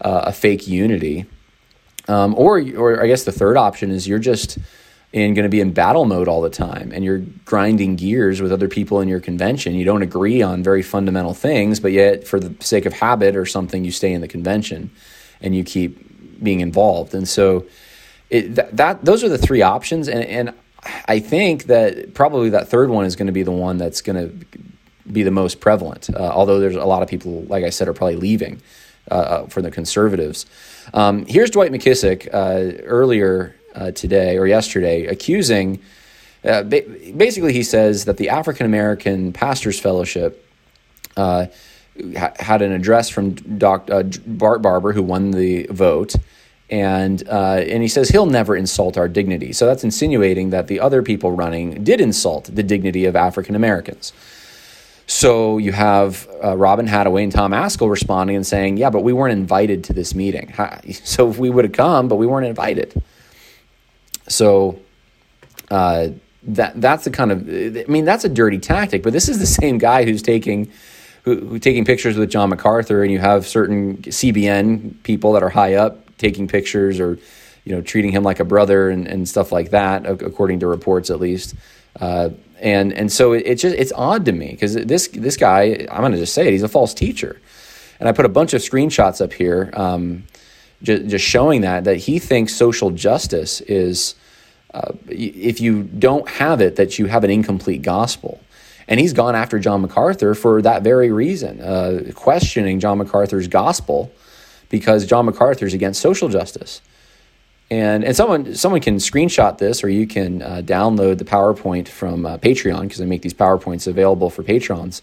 a 0.00 0.32
fake 0.32 0.66
unity. 0.66 1.26
Um, 2.08 2.34
or, 2.36 2.60
or 2.76 3.02
I 3.02 3.06
guess 3.06 3.24
the 3.24 3.32
third 3.32 3.56
option 3.56 3.90
is 3.90 4.08
you're 4.08 4.18
just 4.18 4.58
in 5.12 5.34
going 5.34 5.44
to 5.44 5.50
be 5.50 5.60
in 5.60 5.72
battle 5.72 6.04
mode 6.04 6.28
all 6.28 6.40
the 6.40 6.50
time 6.50 6.92
and 6.92 7.04
you're 7.04 7.18
grinding 7.44 7.96
gears 7.96 8.40
with 8.40 8.52
other 8.52 8.68
people 8.68 9.00
in 9.00 9.08
your 9.08 9.20
convention. 9.20 9.74
You 9.74 9.84
don't 9.84 10.02
agree 10.02 10.40
on 10.40 10.62
very 10.62 10.82
fundamental 10.82 11.34
things, 11.34 11.80
but 11.80 11.92
yet 11.92 12.26
for 12.26 12.38
the 12.38 12.54
sake 12.64 12.86
of 12.86 12.92
habit 12.92 13.36
or 13.36 13.44
something, 13.44 13.84
you 13.84 13.90
stay 13.90 14.12
in 14.12 14.20
the 14.20 14.28
convention 14.28 14.90
and 15.40 15.54
you 15.54 15.64
keep 15.64 16.42
being 16.42 16.60
involved. 16.60 17.14
And 17.14 17.28
so, 17.28 17.66
it, 18.30 18.54
that, 18.54 18.76
that 18.76 19.04
those 19.04 19.24
are 19.24 19.28
the 19.28 19.38
three 19.38 19.62
options, 19.62 20.08
and 20.08 20.24
and 20.24 20.54
I 21.06 21.18
think 21.18 21.64
that 21.64 22.14
probably 22.14 22.50
that 22.50 22.68
third 22.68 22.88
one 22.88 23.04
is 23.04 23.16
going 23.16 23.26
to 23.26 23.32
be 23.32 23.42
the 23.42 23.50
one 23.50 23.76
that's 23.76 24.00
going 24.00 24.16
to 24.16 24.60
be 25.12 25.22
the 25.22 25.30
most 25.30 25.60
prevalent. 25.60 26.10
Uh, 26.14 26.18
although 26.18 26.58
there's 26.60 26.76
a 26.76 26.84
lot 26.84 27.02
of 27.02 27.08
people, 27.08 27.42
like 27.44 27.64
I 27.64 27.70
said, 27.70 27.88
are 27.88 27.92
probably 27.92 28.16
leaving 28.16 28.60
uh, 29.10 29.14
uh 29.14 29.46
for 29.46 29.62
the 29.62 29.70
conservatives. 29.70 30.46
Um, 30.94 31.26
here's 31.26 31.50
Dwight 31.50 31.72
McKissic 31.72 32.28
uh, 32.32 32.82
earlier 32.82 33.56
uh, 33.74 33.92
today 33.92 34.38
or 34.38 34.46
yesterday 34.46 35.06
accusing. 35.06 35.80
Uh, 36.44 36.62
basically, 36.62 37.52
he 37.52 37.62
says 37.62 38.06
that 38.06 38.16
the 38.16 38.30
African 38.30 38.66
American 38.66 39.32
Pastors 39.32 39.78
Fellowship 39.78 40.46
had 41.16 42.62
an 42.62 42.72
address 42.72 43.10
from 43.10 43.34
Doc, 43.58 43.88
Bart 44.26 44.62
Barber, 44.62 44.92
who 44.92 45.02
won 45.02 45.32
the 45.32 45.66
vote, 45.70 46.14
and 46.70 47.26
uh, 47.28 47.62
and 47.66 47.82
he 47.82 47.88
says 47.88 48.08
he'll 48.08 48.26
never 48.26 48.56
insult 48.56 48.96
our 48.96 49.08
dignity. 49.08 49.52
So 49.52 49.66
that's 49.66 49.84
insinuating 49.84 50.50
that 50.50 50.68
the 50.68 50.80
other 50.80 51.02
people 51.02 51.32
running 51.32 51.82
did 51.82 52.00
insult 52.00 52.44
the 52.44 52.62
dignity 52.62 53.04
of 53.04 53.16
African 53.16 53.56
Americans. 53.56 54.12
So 55.10 55.58
you 55.58 55.72
have 55.72 56.28
uh, 56.42 56.56
Robin 56.56 56.86
Hadaway 56.86 57.24
and 57.24 57.32
Tom 57.32 57.50
Ascol 57.50 57.90
responding 57.90 58.36
and 58.36 58.46
saying, 58.46 58.76
"Yeah, 58.76 58.90
but 58.90 59.02
we 59.02 59.12
weren't 59.12 59.32
invited 59.32 59.82
to 59.84 59.92
this 59.92 60.14
meeting. 60.14 60.54
So 61.04 61.28
if 61.28 61.36
we 61.36 61.50
would 61.50 61.64
have 61.64 61.72
come, 61.72 62.06
but 62.06 62.14
we 62.14 62.28
weren't 62.28 62.46
invited." 62.46 63.02
So 64.28 64.78
uh, 65.68 66.10
that 66.44 66.80
that's 66.80 67.02
the 67.02 67.10
kind 67.10 67.32
of 67.32 67.48
I 67.48 67.90
mean 67.90 68.04
that's 68.04 68.24
a 68.24 68.28
dirty 68.28 68.60
tactic. 68.60 69.02
But 69.02 69.12
this 69.12 69.28
is 69.28 69.40
the 69.40 69.46
same 69.60 69.78
guy 69.78 70.04
who's 70.04 70.22
taking. 70.22 70.70
Who, 71.24 71.36
who 71.36 71.58
taking 71.58 71.84
pictures 71.84 72.16
with 72.16 72.30
John 72.30 72.48
MacArthur, 72.48 73.02
and 73.02 73.12
you 73.12 73.18
have 73.18 73.46
certain 73.46 73.98
CBN 73.98 75.02
people 75.02 75.32
that 75.32 75.42
are 75.42 75.50
high 75.50 75.74
up 75.74 76.16
taking 76.16 76.46
pictures 76.46 77.00
or 77.00 77.18
you 77.64 77.74
know 77.74 77.82
treating 77.82 78.12
him 78.12 78.22
like 78.22 78.38
a 78.38 78.44
brother 78.44 78.88
and, 78.88 79.08
and 79.08 79.28
stuff 79.28 79.50
like 79.50 79.70
that, 79.70 80.06
according 80.06 80.60
to 80.60 80.68
reports 80.68 81.10
at 81.10 81.18
least. 81.18 81.56
Uh, 82.00 82.30
and 82.60 82.92
and 82.92 83.10
so 83.10 83.32
it, 83.32 83.42
it's 83.46 83.62
just 83.62 83.74
it's 83.76 83.92
odd 83.94 84.24
to 84.26 84.32
me 84.32 84.50
because 84.50 84.74
this 84.74 85.08
this 85.08 85.36
guy 85.36 85.86
I'm 85.90 86.00
going 86.00 86.12
to 86.12 86.18
just 86.18 86.34
say 86.34 86.46
it 86.46 86.52
he's 86.52 86.62
a 86.62 86.68
false 86.68 86.94
teacher, 86.94 87.40
and 87.98 88.08
I 88.08 88.12
put 88.12 88.26
a 88.26 88.30
bunch 88.30 88.54
of 88.54 88.62
screenshots 88.62 89.20
up 89.22 89.32
here, 89.32 89.70
um, 89.74 90.24
just, 90.82 91.06
just 91.06 91.24
showing 91.24 91.62
that 91.62 91.84
that 91.84 91.96
he 91.96 92.18
thinks 92.18 92.54
social 92.54 92.90
justice 92.90 93.60
is 93.62 94.14
uh, 94.74 94.92
if 95.08 95.60
you 95.60 95.82
don't 95.82 96.28
have 96.28 96.60
it 96.60 96.76
that 96.76 96.98
you 96.98 97.06
have 97.06 97.24
an 97.24 97.30
incomplete 97.30 97.82
gospel. 97.82 98.40
And 98.86 98.98
he's 98.98 99.12
gone 99.12 99.36
after 99.36 99.60
John 99.60 99.82
MacArthur 99.82 100.34
for 100.34 100.60
that 100.62 100.82
very 100.82 101.12
reason, 101.12 101.60
uh, 101.60 102.10
questioning 102.16 102.80
John 102.80 102.98
MacArthur's 102.98 103.46
gospel 103.46 104.10
because 104.68 105.06
John 105.06 105.26
MacArthur's 105.26 105.74
against 105.74 106.00
social 106.00 106.28
justice. 106.28 106.80
And, 107.70 108.02
and 108.02 108.16
someone 108.16 108.54
someone 108.56 108.80
can 108.80 108.96
screenshot 108.96 109.58
this, 109.58 109.84
or 109.84 109.88
you 109.88 110.06
can 110.06 110.42
uh, 110.42 110.62
download 110.64 111.18
the 111.18 111.24
PowerPoint 111.24 111.86
from 111.86 112.26
uh, 112.26 112.38
Patreon 112.38 112.82
because 112.82 113.00
I 113.00 113.04
make 113.04 113.22
these 113.22 113.34
PowerPoints 113.34 113.86
available 113.86 114.28
for 114.28 114.42
patrons. 114.42 115.02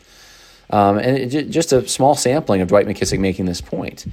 Um, 0.69 0.97
and 0.97 1.33
it, 1.33 1.49
just 1.49 1.71
a 1.71 1.87
small 1.87 2.15
sampling 2.15 2.59
of 2.61 2.67
Dwight 2.67 2.85
McKissic 2.85 3.19
making 3.19 3.45
this 3.45 3.61
point. 3.61 4.05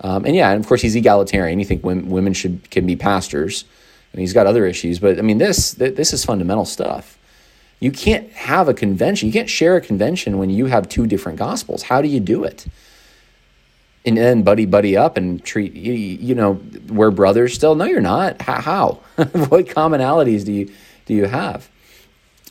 Um, 0.00 0.24
and 0.24 0.34
yeah, 0.34 0.50
and 0.50 0.60
of 0.60 0.66
course 0.66 0.80
he's 0.80 0.94
egalitarian. 0.94 1.58
You 1.58 1.64
think 1.64 1.84
women, 1.84 2.08
women 2.08 2.32
should 2.32 2.70
can 2.70 2.86
be 2.86 2.96
pastors, 2.96 3.64
and 4.12 4.20
he's 4.20 4.32
got 4.32 4.46
other 4.46 4.64
issues. 4.64 4.98
But 4.98 5.18
I 5.18 5.22
mean, 5.22 5.38
this 5.38 5.72
this 5.72 6.12
is 6.12 6.24
fundamental 6.24 6.64
stuff. 6.64 7.18
You 7.80 7.92
can't 7.92 8.30
have 8.32 8.68
a 8.68 8.74
convention. 8.74 9.28
You 9.28 9.32
can't 9.32 9.50
share 9.50 9.76
a 9.76 9.80
convention 9.80 10.38
when 10.38 10.50
you 10.50 10.66
have 10.66 10.88
two 10.88 11.06
different 11.06 11.38
gospels. 11.38 11.82
How 11.84 12.00
do 12.02 12.08
you 12.08 12.20
do 12.20 12.42
it? 12.42 12.66
And 14.08 14.16
then 14.16 14.42
buddy 14.42 14.66
buddy 14.66 14.96
up 14.96 15.16
and 15.16 15.42
treat 15.44 15.74
you, 15.74 15.92
you 15.92 16.34
know 16.34 16.60
we're 16.88 17.10
brothers 17.10 17.54
still? 17.54 17.74
No 17.74 17.84
you're 17.84 18.00
not. 18.00 18.40
How, 18.42 19.00
what 19.16 19.66
commonalities 19.66 20.44
do 20.44 20.52
you 20.52 20.72
do 21.06 21.14
you 21.14 21.26
have? 21.26 21.68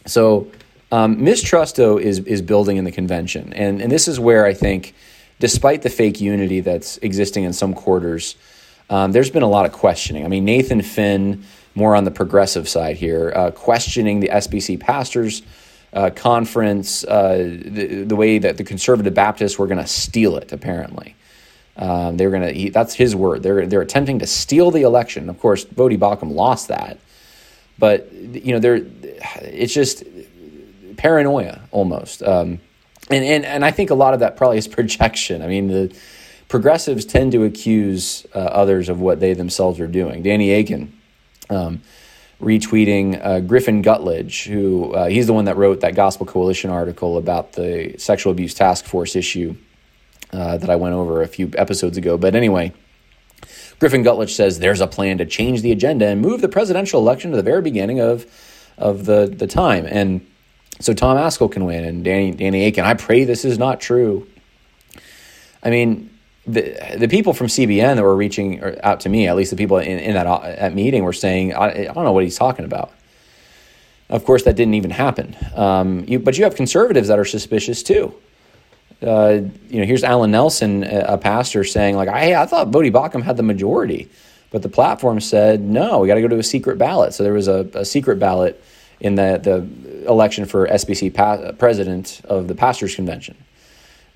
So 0.06 0.52
um, 0.92 1.24
mistrust 1.24 1.76
though 1.76 1.98
is 1.98 2.20
is 2.20 2.42
building 2.42 2.78
in 2.78 2.86
the 2.86 2.92
convention. 2.92 3.54
And 3.54 3.82
and 3.82 3.92
this 3.92 4.08
is 4.08 4.20
where 4.20 4.46
i 4.46 4.54
think 4.54 4.94
despite 5.40 5.82
the 5.82 5.90
fake 5.90 6.20
unity 6.20 6.62
that's 6.62 6.98
existing 6.98 7.44
in 7.44 7.54
some 7.54 7.74
quarters 7.74 8.36
um, 8.90 9.12
there's 9.12 9.30
been 9.30 9.44
a 9.44 9.50
lot 9.50 9.66
of 9.66 9.74
questioning. 9.74 10.26
I 10.26 10.28
mean 10.28 10.46
nathan 10.46 10.82
finn 10.82 11.44
more 11.76 11.96
on 11.96 12.06
the 12.06 12.12
progressive 12.12 12.68
side 12.70 12.98
here 12.98 13.34
uh, 13.36 13.52
questioning 13.52 14.20
the 14.20 14.30
sbc 14.30 14.80
pastors 14.80 15.42
uh, 15.94 16.10
conference 16.10 17.04
uh, 17.06 17.58
the, 17.66 18.04
the 18.04 18.16
way 18.16 18.40
that 18.40 18.58
the 18.58 18.64
conservative 18.64 19.14
baptists 19.14 19.58
were 19.58 19.68
going 19.68 19.80
to 19.80 19.88
steal 19.88 20.38
it 20.38 20.52
apparently 20.52 21.16
um, 21.78 22.18
they 22.18 22.26
were 22.26 22.32
going 22.38 22.54
to. 22.54 22.72
That's 22.72 22.94
his 22.94 23.16
word. 23.16 23.44
They're 23.44 23.68
they're 23.68 23.82
attempting 23.82 24.20
to 24.20 24.28
steal 24.28 24.72
the 24.72 24.82
election. 24.82 25.30
Of 25.30 25.40
course, 25.40 25.66
Voddie 25.66 25.98
Baucham 25.98 26.34
lost 26.34 26.70
that, 26.70 27.00
but 27.78 28.12
you 28.12 28.54
know, 28.54 28.60
they're. 28.60 28.86
It's 29.42 29.74
just 29.74 30.04
paranoia 30.98 31.62
almost, 31.72 32.24
um, 32.24 32.60
and 33.10 33.24
and 33.24 33.46
and 33.46 33.64
I 33.64 33.72
think 33.72 33.92
a 33.92 33.96
lot 33.96 34.16
of 34.16 34.22
that 34.22 34.38
probably 34.38 34.58
is 34.58 34.68
projection. 34.80 35.42
I 35.42 35.48
mean, 35.48 35.68
the 35.68 35.96
progressives 36.48 37.06
tend 37.06 37.32
to 37.34 37.44
accuse 37.44 38.26
uh, 38.34 38.40
others 38.40 38.90
of 38.90 39.00
what 39.00 39.20
they 39.20 39.34
themselves 39.34 39.80
are 39.80 39.88
doing. 39.88 40.24
Danny 40.24 40.52
Akin. 40.52 40.94
Um, 41.50 41.82
retweeting 42.42 43.20
uh, 43.26 43.40
Griffin 43.40 43.82
Gulledge, 43.82 44.44
who 44.44 44.94
uh, 44.94 45.08
he's 45.08 45.26
the 45.26 45.34
one 45.34 45.46
that 45.46 45.58
wrote 45.58 45.80
that 45.80 45.96
Gospel 45.96 46.28
Coalition 46.28 46.70
article 46.70 47.18
about 47.18 47.54
the 47.54 47.96
sexual 47.98 48.32
abuse 48.32 48.54
task 48.54 48.86
force 48.86 49.16
issue 49.16 49.56
uh, 50.34 50.58
that 50.58 50.70
I 50.70 50.76
went 50.76 50.96
over 50.96 51.22
a 51.22 51.28
few 51.28 51.52
episodes 51.58 51.98
ago. 51.98 52.18
But 52.18 52.36
anyway, 52.36 52.74
Griffin 53.80 54.04
Gulledge 54.04 54.34
says 54.34 54.60
there's 54.60 54.82
a 54.82 54.88
plan 54.88 55.18
to 55.20 55.26
change 55.26 55.62
the 55.62 55.72
agenda 55.72 56.08
and 56.08 56.22
move 56.22 56.42
the 56.42 56.50
presidential 56.50 57.00
election 57.00 57.32
to 57.32 57.38
the 57.38 57.44
very 57.44 57.62
beginning 57.62 58.00
of 58.00 58.26
of 58.78 59.06
the 59.06 59.28
the 59.28 59.48
time. 59.48 59.86
And 59.86 60.26
so 60.80 60.94
Tom 60.94 61.18
Ascol 61.18 61.52
can 61.52 61.66
win 61.66 61.84
and 61.84 62.04
Danny 62.04 62.32
Danny 62.32 62.66
Akin. 62.66 62.86
I 62.86 62.94
pray 62.94 63.24
this 63.24 63.46
is 63.46 63.58
not 63.58 63.80
true. 63.80 64.28
I 65.64 65.70
mean, 65.70 66.10
the 66.46 66.96
the 66.98 67.08
people 67.08 67.34
from 67.34 67.48
CBN 67.48 67.96
that 67.96 68.04
were 68.04 68.16
reaching 68.16 68.64
out 68.84 69.02
to 69.02 69.10
me, 69.10 69.28
at 69.28 69.36
least 69.36 69.52
the 69.52 69.58
people 69.58 69.78
in, 69.78 70.00
in 70.00 70.14
that, 70.14 70.26
that 70.26 70.74
meeting, 70.74 71.04
were 71.04 71.14
saying, 71.14 71.54
I, 71.54 71.70
I 71.70 71.94
don't 71.94 72.04
know 72.04 72.14
what 72.14 72.24
he's 72.24 72.38
talking 72.38 72.66
about. 72.66 72.94
Of 74.10 74.24
course, 74.24 74.44
that 74.44 74.56
didn't 74.56 74.76
even 74.76 74.92
happen. 74.92 75.36
Um, 75.54 76.06
you, 76.08 76.20
but 76.20 76.38
you 76.38 76.46
have 76.46 76.56
conservatives 76.56 77.10
that 77.10 77.20
are 77.20 77.26
suspicious 77.26 77.84
too. 77.84 78.14
Uh, 79.02 79.42
you 79.70 79.80
know, 79.80 79.86
here's 79.86 80.04
Alan 80.04 80.32
Nelson, 80.32 80.84
a 80.84 81.18
pastor, 81.18 81.64
saying 81.64 81.96
like, 81.96 82.10
"I 82.10 82.42
I 82.42 82.46
thought 82.46 82.72
Voddie 82.72 82.92
Baucham 82.92 83.22
had 83.22 83.38
the 83.38 83.44
majority, 83.44 84.10
but 84.50 84.64
the 84.64 84.70
platform 84.70 85.20
said 85.20 85.62
no. 85.62 86.00
We 86.00 86.08
got 86.08 86.16
to 86.16 86.22
go 86.22 86.28
to 86.28 86.40
a 86.40 86.44
secret 86.44 86.78
ballot." 86.78 87.14
So 87.14 87.24
there 87.24 87.34
was 87.34 87.48
a, 87.48 87.70
a 87.76 87.86
secret 87.86 88.18
ballot 88.18 88.62
in 89.00 89.16
the 89.16 89.40
the 89.42 90.10
election 90.10 90.46
for 90.46 90.68
SBC 90.68 91.14
pa- 91.14 91.52
president 91.54 92.22
of 92.26 92.48
the 92.48 92.56
pastors 92.56 92.96
convention, 92.96 93.36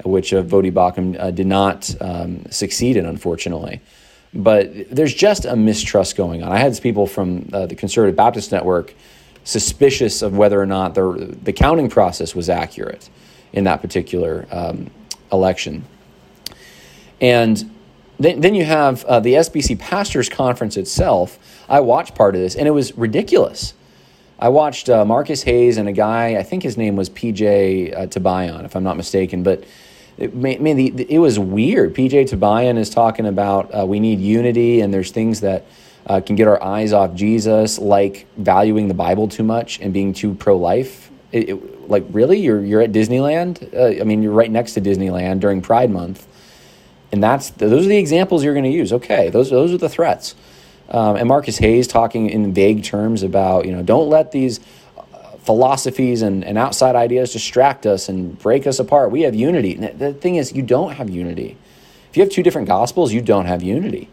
which 0.03 0.33
uh, 0.33 0.41
Voddie 0.41 0.71
Baucham 0.71 1.15
uh, 1.19 1.29
did 1.29 1.47
not 1.47 1.93
um, 2.01 2.43
succeed 2.50 2.97
in, 2.97 3.05
unfortunately. 3.05 3.81
But 4.33 4.89
there's 4.89 5.13
just 5.13 5.45
a 5.45 5.55
mistrust 5.55 6.15
going 6.15 6.41
on. 6.41 6.51
I 6.51 6.57
had 6.57 6.81
people 6.81 7.05
from 7.05 7.50
uh, 7.53 7.67
the 7.67 7.75
Conservative 7.75 8.15
Baptist 8.15 8.51
Network 8.51 8.95
suspicious 9.43 10.23
of 10.23 10.35
whether 10.35 10.59
or 10.59 10.65
not 10.65 10.95
the 10.95 11.38
the 11.43 11.53
counting 11.53 11.89
process 11.89 12.33
was 12.33 12.50
accurate 12.50 13.11
in 13.53 13.63
that 13.65 13.81
particular 13.81 14.48
um, 14.51 14.89
election. 15.31 15.86
And 17.20 17.72
then, 18.20 18.41
then 18.41 18.55
you 18.55 18.65
have 18.65 19.03
uh, 19.05 19.20
the 19.20 19.34
SBC 19.34 19.79
Pastors 19.79 20.29
Conference 20.29 20.77
itself. 20.77 21.39
I 21.70 21.79
watched 21.79 22.15
part 22.15 22.36
of 22.36 22.41
this, 22.41 22.55
and 22.55 22.67
it 22.67 22.72
was 22.72 22.98
ridiculous. 22.98 23.74
I 24.39 24.50
watched 24.50 24.89
uh, 24.89 25.05
Marcus 25.05 25.43
Hayes 25.43 25.77
and 25.77 25.88
a 25.88 25.91
guy, 25.91 26.36
I 26.36 26.43
think 26.43 26.63
his 26.63 26.75
name 26.75 26.96
was 26.96 27.12
PJ 27.12 27.96
uh, 27.96 28.63
if 28.65 28.75
I'm 28.75 28.84
not 28.84 28.98
mistaken, 28.98 29.43
but 29.43 29.63
it, 30.17 30.36
man, 30.36 30.75
the, 30.75 30.89
the, 30.89 31.13
it 31.13 31.20
was 31.20 31.38
weird. 31.38 31.93
PJ 31.93 32.29
Tibayan 32.29 32.77
is 32.77 32.89
talking 32.89 33.27
about 33.27 33.70
uh, 33.74 33.86
we 33.86 34.00
need 34.00 34.20
unity, 34.20 34.81
and 34.81 34.91
there's 34.91 35.12
things 35.12 35.41
that 35.41 35.65
uh, 36.08 36.22
can 36.22 36.36
get 36.36 36.48
our 36.48 36.62
eyes 36.62 36.91
off 36.91 37.13
Jesus, 37.13 37.77
like 37.77 38.25
valuing 38.36 38.88
the 38.88 38.93
Bible 38.96 39.27
too 39.27 39.43
much 39.43 39.79
and 39.79 39.93
being 39.93 40.12
too 40.12 40.34
pro 40.34 40.58
life. 40.58 41.11
It, 41.31 41.50
it, 41.50 41.89
like 41.89 42.03
really, 42.09 42.39
you're 42.39 42.63
you're 42.63 42.81
at 42.81 42.91
Disneyland. 42.91 43.73
Uh, 43.73 44.01
I 44.01 44.03
mean, 44.03 44.21
you're 44.21 44.33
right 44.33 44.51
next 44.51 44.73
to 44.73 44.81
Disneyland 44.81 45.39
during 45.39 45.61
Pride 45.61 45.89
Month, 45.89 46.27
and 47.11 47.23
that's 47.23 47.51
those 47.51 47.85
are 47.85 47.89
the 47.89 47.97
examples 47.97 48.43
you're 48.43 48.53
going 48.53 48.65
to 48.65 48.71
use. 48.71 48.91
Okay, 48.91 49.29
those 49.29 49.50
those 49.50 49.73
are 49.73 49.77
the 49.77 49.89
threats. 49.89 50.35
Um, 50.89 51.15
and 51.15 51.27
Marcus 51.27 51.57
Hayes 51.57 51.88
talking 51.88 52.29
in 52.29 52.53
vague 52.53 52.83
terms 52.83 53.23
about 53.23 53.65
you 53.65 53.71
know 53.71 53.81
don't 53.81 54.09
let 54.09 54.31
these 54.33 54.59
uh, 54.97 55.01
philosophies 55.38 56.21
and, 56.21 56.43
and 56.43 56.57
outside 56.57 56.95
ideas 56.95 57.31
distract 57.31 57.85
us 57.85 58.09
and 58.09 58.38
break 58.39 58.67
us 58.67 58.77
apart. 58.79 59.11
We 59.11 59.21
have 59.21 59.33
unity. 59.33 59.75
And 59.75 59.97
the 59.97 60.13
thing 60.13 60.35
is, 60.35 60.51
you 60.51 60.63
don't 60.63 60.93
have 60.93 61.09
unity. 61.09 61.57
If 62.09 62.17
you 62.17 62.23
have 62.23 62.31
two 62.31 62.43
different 62.43 62.67
gospels, 62.67 63.13
you 63.13 63.21
don't 63.21 63.45
have 63.45 63.63
unity. 63.63 64.09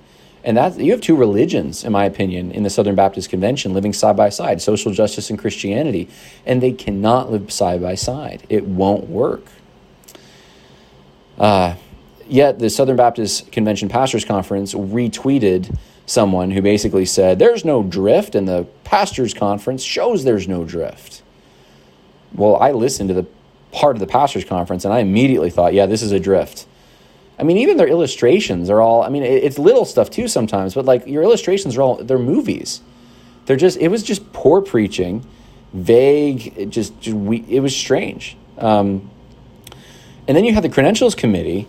And 0.48 0.56
that 0.56 0.80
you 0.80 0.92
have 0.92 1.02
two 1.02 1.14
religions, 1.14 1.84
in 1.84 1.92
my 1.92 2.06
opinion, 2.06 2.52
in 2.52 2.62
the 2.62 2.70
Southern 2.70 2.94
Baptist 2.94 3.28
Convention 3.28 3.74
living 3.74 3.92
side 3.92 4.16
by 4.16 4.30
side, 4.30 4.62
social 4.62 4.92
justice 4.92 5.28
and 5.28 5.38
Christianity, 5.38 6.08
and 6.46 6.62
they 6.62 6.72
cannot 6.72 7.30
live 7.30 7.52
side 7.52 7.82
by 7.82 7.96
side. 7.96 8.46
It 8.48 8.64
won't 8.64 9.10
work. 9.10 9.44
Uh, 11.36 11.74
yet 12.26 12.60
the 12.60 12.70
Southern 12.70 12.96
Baptist 12.96 13.52
Convention 13.52 13.90
Pastors 13.90 14.24
Conference 14.24 14.72
retweeted 14.72 15.76
someone 16.06 16.50
who 16.50 16.62
basically 16.62 17.04
said, 17.04 17.38
There's 17.38 17.62
no 17.62 17.82
drift, 17.82 18.34
and 18.34 18.48
the 18.48 18.66
Pastors 18.84 19.34
Conference 19.34 19.82
shows 19.82 20.24
there's 20.24 20.48
no 20.48 20.64
drift. 20.64 21.22
Well, 22.32 22.56
I 22.56 22.72
listened 22.72 23.10
to 23.10 23.14
the 23.14 23.26
part 23.70 23.96
of 23.96 24.00
the 24.00 24.06
Pastors 24.06 24.46
Conference 24.46 24.86
and 24.86 24.94
I 24.94 25.00
immediately 25.00 25.50
thought, 25.50 25.74
Yeah, 25.74 25.84
this 25.84 26.00
is 26.00 26.12
a 26.12 26.18
drift. 26.18 26.64
I 27.38 27.44
mean, 27.44 27.58
even 27.58 27.76
their 27.76 27.88
illustrations 27.88 28.68
are 28.68 28.80
all. 28.80 29.02
I 29.02 29.08
mean, 29.08 29.22
it's 29.22 29.58
little 29.58 29.84
stuff 29.84 30.10
too 30.10 30.26
sometimes, 30.26 30.74
but 30.74 30.84
like 30.84 31.06
your 31.06 31.22
illustrations 31.22 31.76
are 31.76 31.82
all. 31.82 31.96
They're 31.96 32.18
movies. 32.18 32.80
They're 33.46 33.56
just. 33.56 33.78
It 33.78 33.88
was 33.88 34.02
just 34.02 34.32
poor 34.32 34.60
preaching, 34.60 35.24
vague. 35.72 36.70
Just. 36.70 37.00
just 37.00 37.16
we, 37.16 37.44
it 37.48 37.60
was 37.60 37.76
strange. 37.76 38.36
Um, 38.58 39.10
and 40.26 40.36
then 40.36 40.44
you 40.44 40.52
have 40.52 40.62
the 40.62 40.68
credentials 40.68 41.14
committee, 41.14 41.66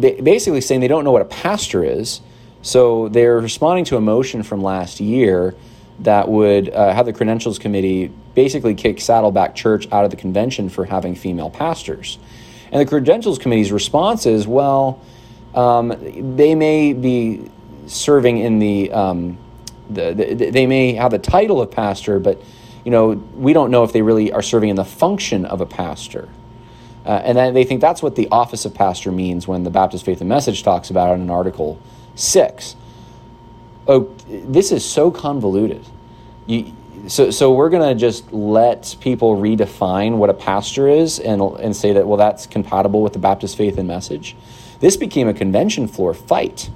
basically 0.00 0.60
saying 0.60 0.80
they 0.80 0.88
don't 0.88 1.04
know 1.04 1.12
what 1.12 1.22
a 1.22 1.26
pastor 1.26 1.84
is. 1.84 2.20
So 2.62 3.08
they're 3.08 3.38
responding 3.38 3.84
to 3.86 3.96
a 3.96 4.00
motion 4.00 4.42
from 4.42 4.60
last 4.60 4.98
year 4.98 5.54
that 6.00 6.28
would 6.28 6.68
uh, 6.68 6.92
have 6.92 7.06
the 7.06 7.12
credentials 7.12 7.58
committee 7.58 8.10
basically 8.34 8.74
kick 8.74 9.00
Saddleback 9.00 9.54
Church 9.54 9.86
out 9.92 10.04
of 10.04 10.10
the 10.10 10.16
convention 10.16 10.68
for 10.68 10.84
having 10.84 11.14
female 11.14 11.48
pastors. 11.48 12.18
And 12.72 12.80
the 12.80 12.86
credentials 12.86 13.38
committee's 13.38 13.72
response 13.72 14.26
is, 14.26 14.46
well, 14.46 15.00
um, 15.54 15.88
they 16.36 16.54
may 16.54 16.92
be 16.92 17.50
serving 17.86 18.38
in 18.38 18.58
the, 18.58 18.92
um, 18.92 19.38
the, 19.88 20.12
the, 20.12 20.50
they 20.50 20.66
may 20.66 20.94
have 20.94 21.12
the 21.12 21.18
title 21.18 21.60
of 21.60 21.70
pastor, 21.70 22.18
but 22.18 22.42
you 22.84 22.90
know 22.90 23.10
we 23.34 23.52
don't 23.52 23.70
know 23.70 23.82
if 23.84 23.92
they 23.92 24.02
really 24.02 24.32
are 24.32 24.42
serving 24.42 24.70
in 24.70 24.76
the 24.76 24.84
function 24.84 25.44
of 25.44 25.60
a 25.60 25.66
pastor. 25.66 26.28
Uh, 27.04 27.22
and 27.24 27.38
then 27.38 27.54
they 27.54 27.64
think 27.64 27.80
that's 27.80 28.02
what 28.02 28.16
the 28.16 28.28
office 28.30 28.64
of 28.64 28.74
pastor 28.74 29.12
means 29.12 29.46
when 29.46 29.62
the 29.62 29.70
Baptist 29.70 30.04
Faith 30.04 30.20
and 30.20 30.28
Message 30.28 30.64
talks 30.64 30.90
about 30.90 31.16
it 31.16 31.22
in 31.22 31.30
Article 31.30 31.80
Six. 32.16 32.74
Oh, 33.86 34.12
this 34.28 34.72
is 34.72 34.84
so 34.84 35.12
convoluted. 35.12 35.84
You, 36.46 36.75
so, 37.08 37.30
so 37.30 37.52
we're 37.52 37.70
going 37.70 37.88
to 37.88 37.98
just 37.98 38.32
let 38.32 38.96
people 39.00 39.36
redefine 39.36 40.16
what 40.16 40.30
a 40.30 40.34
pastor 40.34 40.88
is 40.88 41.18
and, 41.18 41.40
and 41.40 41.74
say 41.74 41.92
that, 41.92 42.06
well, 42.06 42.16
that's 42.16 42.46
compatible 42.46 43.02
with 43.02 43.12
the 43.12 43.18
Baptist 43.18 43.56
faith 43.56 43.78
and 43.78 43.86
message. 43.86 44.36
This 44.80 44.96
became 44.96 45.28
a 45.28 45.34
convention 45.34 45.88
floor 45.88 46.14
fight. 46.14 46.70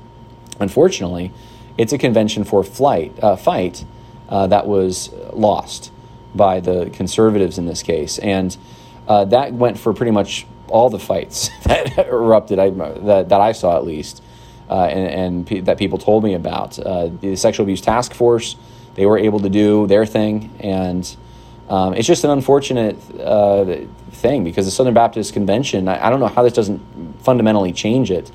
Unfortunately, 0.58 1.32
it's 1.76 1.92
a 1.92 1.98
convention 1.98 2.44
for 2.44 2.62
flight, 2.62 3.18
uh, 3.22 3.36
fight 3.36 3.84
uh, 4.28 4.46
that 4.46 4.66
was 4.66 5.12
lost 5.32 5.90
by 6.34 6.60
the 6.60 6.90
conservatives 6.90 7.58
in 7.58 7.66
this 7.66 7.82
case. 7.82 8.18
And 8.18 8.56
uh, 9.08 9.24
that 9.26 9.52
went 9.52 9.78
for 9.78 9.92
pretty 9.92 10.12
much 10.12 10.46
all 10.68 10.90
the 10.90 10.98
fights 10.98 11.50
that 11.64 12.06
erupted, 12.06 12.58
I, 12.58 12.70
that, 12.70 13.28
that 13.28 13.40
I 13.40 13.52
saw 13.52 13.76
at 13.76 13.84
least, 13.84 14.22
uh, 14.68 14.84
and, 14.84 15.46
and 15.48 15.66
that 15.66 15.78
people 15.78 15.98
told 15.98 16.22
me 16.22 16.34
about. 16.34 16.78
Uh, 16.78 17.08
the 17.08 17.34
Sexual 17.36 17.64
Abuse 17.64 17.80
Task 17.80 18.14
Force 18.14 18.56
they 18.94 19.06
were 19.06 19.18
able 19.18 19.40
to 19.40 19.48
do 19.48 19.86
their 19.86 20.06
thing, 20.06 20.50
and 20.60 21.16
um, 21.68 21.94
it's 21.94 22.06
just 22.06 22.24
an 22.24 22.30
unfortunate 22.30 22.96
uh, 23.20 23.84
thing 24.12 24.44
because 24.44 24.66
the 24.66 24.72
Southern 24.72 24.94
Baptist 24.94 25.32
Convention. 25.32 25.88
I, 25.88 26.06
I, 26.06 26.10
don't 26.10 26.20
know 26.20 26.26
how 26.26 26.42
this 26.42 26.52
doesn't 26.52 26.80
fundamentally 27.22 27.72
change 27.72 28.10
it 28.10 28.28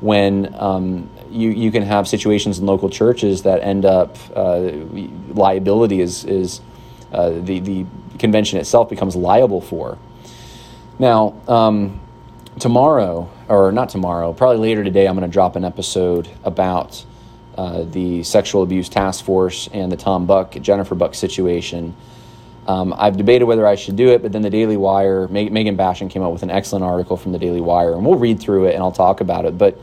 when 0.00 0.54
um, 0.56 1.08
you 1.30 1.50
you 1.50 1.70
can 1.70 1.84
have 1.84 2.08
situations 2.08 2.58
in 2.58 2.66
local 2.66 2.90
churches 2.90 3.42
that 3.42 3.62
end 3.62 3.84
up 3.84 4.16
uh, 4.34 4.58
liability 5.28 6.00
is 6.00 6.24
is 6.24 6.60
uh, 7.12 7.30
the 7.30 7.60
the 7.60 7.86
convention 8.18 8.58
itself 8.58 8.88
becomes 8.88 9.16
liable 9.16 9.60
for. 9.60 9.98
Now. 10.98 11.34
Um, 11.48 12.00
tomorrow, 12.58 13.30
or 13.48 13.72
not 13.72 13.88
tomorrow, 13.88 14.32
probably 14.32 14.58
later 14.58 14.84
today, 14.84 15.06
I'm 15.06 15.16
going 15.16 15.28
to 15.28 15.32
drop 15.32 15.56
an 15.56 15.64
episode 15.64 16.28
about 16.44 17.04
uh, 17.56 17.82
the 17.84 18.22
sexual 18.22 18.62
abuse 18.62 18.88
task 18.88 19.24
force 19.24 19.68
and 19.72 19.92
the 19.92 19.96
Tom 19.96 20.26
Buck, 20.26 20.52
Jennifer 20.52 20.94
Buck 20.94 21.14
situation. 21.14 21.94
Um, 22.66 22.94
I've 22.96 23.16
debated 23.16 23.44
whether 23.44 23.66
I 23.66 23.74
should 23.74 23.96
do 23.96 24.08
it, 24.10 24.22
but 24.22 24.32
then 24.32 24.42
the 24.42 24.50
Daily 24.50 24.76
Wire, 24.76 25.26
Megan 25.28 25.76
Basham 25.76 26.08
came 26.08 26.22
out 26.22 26.32
with 26.32 26.42
an 26.42 26.50
excellent 26.50 26.84
article 26.84 27.16
from 27.16 27.32
the 27.32 27.38
Daily 27.38 27.60
Wire, 27.60 27.94
and 27.94 28.06
we'll 28.06 28.18
read 28.18 28.40
through 28.40 28.66
it 28.66 28.74
and 28.74 28.82
I'll 28.82 28.92
talk 28.92 29.20
about 29.20 29.44
it. 29.44 29.58
But 29.58 29.78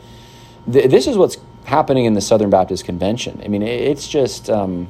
th- 0.71 0.89
this 0.89 1.05
is 1.05 1.17
what's 1.17 1.37
happening 1.65 2.05
in 2.05 2.13
the 2.13 2.21
Southern 2.21 2.49
Baptist 2.49 2.85
Convention. 2.85 3.41
I 3.43 3.49
mean, 3.49 3.61
it's 3.61 4.07
just 4.07 4.49
um, 4.49 4.89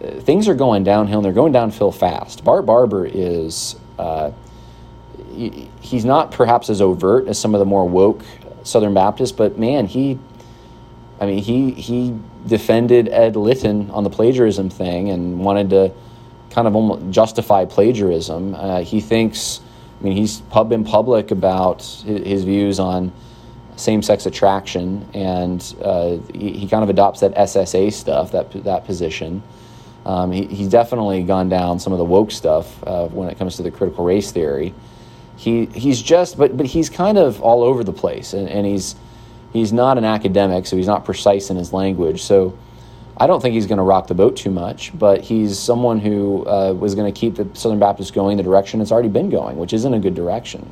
things 0.00 0.46
are 0.46 0.54
going 0.54 0.84
downhill 0.84 1.18
and 1.18 1.24
they're 1.24 1.32
going 1.32 1.52
downhill 1.52 1.92
fast. 1.92 2.44
Bart 2.44 2.66
Barber 2.66 3.06
is. 3.06 3.76
Uh, 3.98 4.32
he's 5.80 6.04
not 6.04 6.30
perhaps 6.30 6.70
as 6.70 6.80
overt 6.80 7.26
as 7.26 7.38
some 7.38 7.54
of 7.54 7.58
the 7.58 7.64
more 7.64 7.88
woke 7.88 8.22
Southern 8.62 8.94
Baptists, 8.94 9.32
but 9.32 9.58
man, 9.58 9.86
he 9.86 10.18
I 11.20 11.26
mean, 11.26 11.42
he 11.42 11.70
he 11.72 12.18
defended 12.46 13.08
Ed 13.08 13.36
Litton 13.36 13.90
on 13.90 14.04
the 14.04 14.10
plagiarism 14.10 14.68
thing 14.68 15.10
and 15.10 15.40
wanted 15.40 15.70
to 15.70 15.92
kind 16.50 16.68
of 16.68 16.76
almost 16.76 17.10
justify 17.10 17.64
plagiarism. 17.64 18.54
Uh, 18.54 18.80
he 18.82 19.00
thinks, 19.00 19.60
I 20.00 20.04
mean, 20.04 20.16
he's 20.16 20.40
been 20.40 20.84
public 20.84 21.30
about 21.30 21.82
his, 21.82 22.44
views 22.44 22.78
on 22.78 23.12
same-sex 23.76 24.26
attraction, 24.26 25.08
and 25.14 25.74
uh, 25.82 26.16
he, 26.32 26.52
he, 26.52 26.68
kind 26.68 26.84
of 26.84 26.90
adopts 26.90 27.20
that 27.20 27.34
SSA 27.34 27.92
stuff, 27.92 28.30
that 28.32 28.52
that 28.64 28.84
position. 28.84 29.42
Um, 30.06 30.30
he, 30.30 30.46
he's 30.46 30.68
definitely 30.68 31.22
gone 31.24 31.48
down 31.48 31.80
some 31.80 31.92
of 31.92 31.98
the 31.98 32.04
woke 32.04 32.30
stuff 32.30 32.82
uh, 32.86 33.08
when 33.08 33.28
it 33.28 33.38
comes 33.38 33.56
to 33.56 33.62
the 33.62 33.70
critical 33.70 34.04
race 34.04 34.30
theory. 34.30 34.74
He 35.36 35.66
he's 35.66 36.00
just, 36.00 36.38
but 36.38 36.56
but 36.56 36.66
he's 36.66 36.88
kind 36.88 37.18
of 37.18 37.40
all 37.40 37.62
over 37.62 37.82
the 37.82 37.92
place, 37.92 38.32
and, 38.32 38.48
and 38.48 38.64
he's 38.66 38.94
he's 39.54 39.72
not 39.72 39.96
an 39.96 40.04
academic, 40.04 40.66
so 40.66 40.76
he's 40.76 40.86
not 40.86 41.06
precise 41.06 41.48
in 41.48 41.56
his 41.56 41.72
language. 41.72 42.22
So 42.22 42.58
I 43.16 43.26
don't 43.26 43.40
think 43.40 43.54
he's 43.54 43.66
going 43.66 43.78
to 43.78 43.84
rock 43.84 44.08
the 44.08 44.14
boat 44.14 44.36
too 44.36 44.50
much, 44.50 44.96
but 44.98 45.22
he's 45.22 45.58
someone 45.58 46.00
who 46.00 46.46
uh, 46.46 46.74
was 46.74 46.94
going 46.94 47.10
to 47.10 47.18
keep 47.18 47.36
the 47.36 47.48
Southern 47.54 47.78
Baptist 47.78 48.12
going 48.12 48.36
the 48.36 48.42
direction 48.42 48.82
it's 48.82 48.92
already 48.92 49.08
been 49.08 49.30
going, 49.30 49.56
which 49.56 49.72
isn't 49.72 49.94
a 49.94 50.00
good 50.00 50.14
direction. 50.14 50.70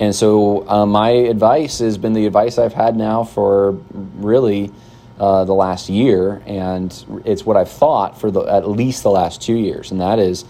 And 0.00 0.12
so, 0.12 0.68
uh, 0.68 0.84
my 0.84 1.10
advice 1.10 1.78
has 1.78 1.96
been 1.96 2.14
the 2.14 2.26
advice 2.26 2.58
I've 2.58 2.72
had 2.72 2.96
now 2.96 3.22
for 3.22 3.78
really 4.16 4.72
uh, 5.20 5.44
the 5.44 5.54
last 5.54 5.88
year, 5.88 6.42
and 6.46 7.22
it's 7.24 7.46
what 7.46 7.56
I've 7.56 7.70
thought 7.70 8.20
for 8.20 8.32
the, 8.32 8.40
at 8.40 8.68
least 8.68 9.04
the 9.04 9.12
last 9.12 9.40
two 9.40 9.54
years, 9.54 9.92
and 9.92 10.00
that 10.00 10.18
is 10.18 10.44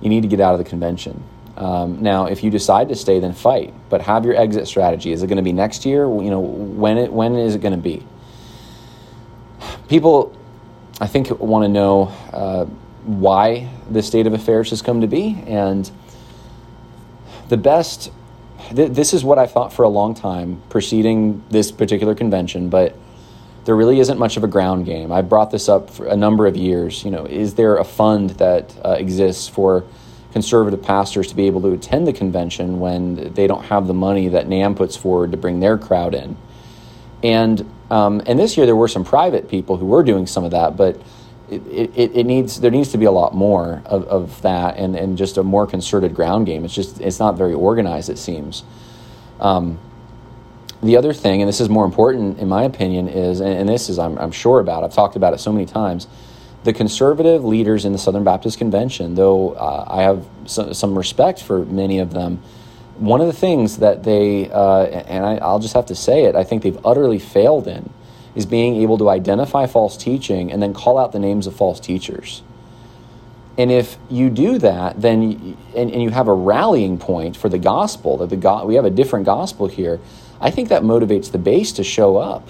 you 0.00 0.08
need 0.08 0.22
to 0.22 0.28
get 0.28 0.38
out 0.38 0.52
of 0.52 0.58
the 0.58 0.64
convention. 0.64 1.24
Um, 1.56 2.02
now, 2.02 2.26
if 2.26 2.44
you 2.44 2.50
decide 2.50 2.88
to 2.90 2.96
stay, 2.96 3.18
then 3.18 3.32
fight, 3.32 3.72
but 3.88 4.02
have 4.02 4.24
your 4.24 4.36
exit 4.36 4.68
strategy. 4.68 5.12
Is 5.12 5.22
it 5.22 5.26
going 5.26 5.38
to 5.38 5.42
be 5.42 5.52
next 5.52 5.86
year? 5.86 6.04
You 6.04 6.30
know, 6.30 6.40
when 6.40 6.98
it 6.98 7.12
when 7.12 7.34
is 7.36 7.54
it 7.54 7.60
going 7.62 7.74
to 7.74 7.80
be? 7.80 8.06
People, 9.88 10.36
I 11.00 11.06
think, 11.06 11.30
want 11.40 11.64
to 11.64 11.68
know 11.68 12.12
uh, 12.32 12.66
why 13.04 13.70
this 13.88 14.06
state 14.06 14.26
of 14.26 14.34
affairs 14.34 14.70
has 14.70 14.82
come 14.82 15.00
to 15.00 15.06
be. 15.06 15.42
And 15.46 15.90
the 17.48 17.56
best, 17.56 18.10
th- 18.74 18.92
this 18.92 19.14
is 19.14 19.24
what 19.24 19.38
I 19.38 19.46
thought 19.46 19.72
for 19.72 19.84
a 19.84 19.88
long 19.88 20.14
time 20.14 20.60
preceding 20.68 21.42
this 21.50 21.70
particular 21.70 22.14
convention, 22.14 22.68
but 22.68 22.96
there 23.64 23.76
really 23.76 23.98
isn't 24.00 24.18
much 24.18 24.36
of 24.36 24.44
a 24.44 24.48
ground 24.48 24.86
game. 24.86 25.10
I 25.10 25.22
brought 25.22 25.50
this 25.50 25.68
up 25.68 25.90
for 25.90 26.06
a 26.06 26.16
number 26.16 26.46
of 26.46 26.56
years. 26.56 27.04
You 27.04 27.10
know, 27.10 27.24
is 27.24 27.54
there 27.54 27.76
a 27.76 27.84
fund 27.84 28.30
that 28.30 28.74
uh, 28.84 28.96
exists 28.98 29.48
for 29.48 29.84
conservative 30.32 30.82
pastors 30.82 31.28
to 31.28 31.34
be 31.34 31.46
able 31.46 31.62
to 31.62 31.72
attend 31.72 32.06
the 32.06 32.12
convention 32.12 32.80
when 32.80 33.32
they 33.34 33.46
don't 33.46 33.64
have 33.64 33.86
the 33.86 33.94
money 33.94 34.28
that 34.28 34.48
NAM 34.48 34.74
puts 34.74 34.96
forward 34.96 35.30
to 35.30 35.36
bring 35.36 35.60
their 35.60 35.78
crowd 35.78 36.14
in? 36.14 36.36
And 37.22 37.70
um, 37.90 38.22
and 38.26 38.38
this 38.38 38.56
year 38.56 38.66
there 38.66 38.76
were 38.76 38.88
some 38.88 39.04
private 39.04 39.48
people 39.48 39.76
who 39.76 39.86
were 39.86 40.02
doing 40.02 40.26
some 40.26 40.44
of 40.44 40.50
that, 40.50 40.76
but 40.76 41.00
it, 41.48 41.62
it, 41.94 42.16
it, 42.16 42.26
needs 42.26 42.60
there 42.60 42.70
needs 42.70 42.90
to 42.90 42.98
be 42.98 43.04
a 43.04 43.10
lot 43.10 43.32
more 43.34 43.82
of, 43.86 44.04
of 44.08 44.42
that 44.42 44.76
and, 44.76 44.96
and 44.96 45.16
just 45.16 45.36
a 45.36 45.42
more 45.42 45.66
concerted 45.66 46.14
ground 46.14 46.46
game. 46.46 46.64
It's 46.64 46.74
just 46.74 47.00
it's 47.00 47.20
not 47.20 47.36
very 47.36 47.54
organized. 47.54 48.10
It 48.10 48.18
seems. 48.18 48.64
Um, 49.38 49.78
the 50.82 50.96
other 50.96 51.12
thing, 51.12 51.40
and 51.40 51.48
this 51.48 51.60
is 51.60 51.68
more 51.68 51.84
important 51.84 52.38
in 52.38 52.48
my 52.48 52.64
opinion, 52.64 53.08
is 53.08 53.40
and, 53.40 53.52
and 53.52 53.68
this 53.68 53.88
is 53.88 53.98
I'm, 53.98 54.18
I'm 54.18 54.32
sure 54.32 54.58
about. 54.58 54.82
I've 54.82 54.94
talked 54.94 55.16
about 55.16 55.34
it 55.34 55.38
so 55.38 55.52
many 55.52 55.66
times. 55.66 56.08
The 56.64 56.72
conservative 56.72 57.44
leaders 57.44 57.84
in 57.84 57.92
the 57.92 57.98
Southern 57.98 58.24
Baptist 58.24 58.58
Convention, 58.58 59.14
though 59.14 59.52
uh, 59.52 59.84
I 59.88 60.02
have 60.02 60.26
so, 60.46 60.72
some 60.72 60.98
respect 60.98 61.42
for 61.42 61.64
many 61.64 62.00
of 62.00 62.12
them, 62.12 62.42
one 62.98 63.20
of 63.20 63.26
the 63.26 63.32
things 63.32 63.78
that 63.78 64.02
they, 64.02 64.50
uh, 64.50 64.84
and 64.84 65.24
I, 65.24 65.52
will 65.52 65.58
just 65.58 65.74
have 65.74 65.86
to 65.86 65.94
say 65.94 66.24
it, 66.24 66.34
I 66.34 66.44
think 66.44 66.62
they've 66.62 66.78
utterly 66.84 67.18
failed 67.18 67.68
in, 67.68 67.90
is 68.34 68.46
being 68.46 68.76
able 68.76 68.98
to 68.98 69.08
identify 69.08 69.66
false 69.66 69.96
teaching 69.96 70.50
and 70.50 70.62
then 70.62 70.74
call 70.74 70.98
out 70.98 71.12
the 71.12 71.18
names 71.18 71.46
of 71.46 71.54
false 71.54 71.78
teachers. 71.78 72.42
And 73.58 73.70
if 73.70 73.96
you 74.10 74.28
do 74.28 74.58
that, 74.58 75.00
then 75.00 75.56
and, 75.74 75.90
and 75.90 76.02
you 76.02 76.10
have 76.10 76.28
a 76.28 76.34
rallying 76.34 76.98
point 76.98 77.36
for 77.36 77.48
the 77.48 77.58
gospel 77.58 78.18
that 78.18 78.28
the 78.28 78.36
God, 78.36 78.66
we 78.66 78.74
have 78.74 78.84
a 78.84 78.90
different 78.90 79.24
gospel 79.24 79.66
here. 79.66 79.98
I 80.40 80.50
think 80.50 80.68
that 80.68 80.82
motivates 80.82 81.32
the 81.32 81.38
base 81.38 81.72
to 81.72 81.84
show 81.84 82.18
up. 82.18 82.46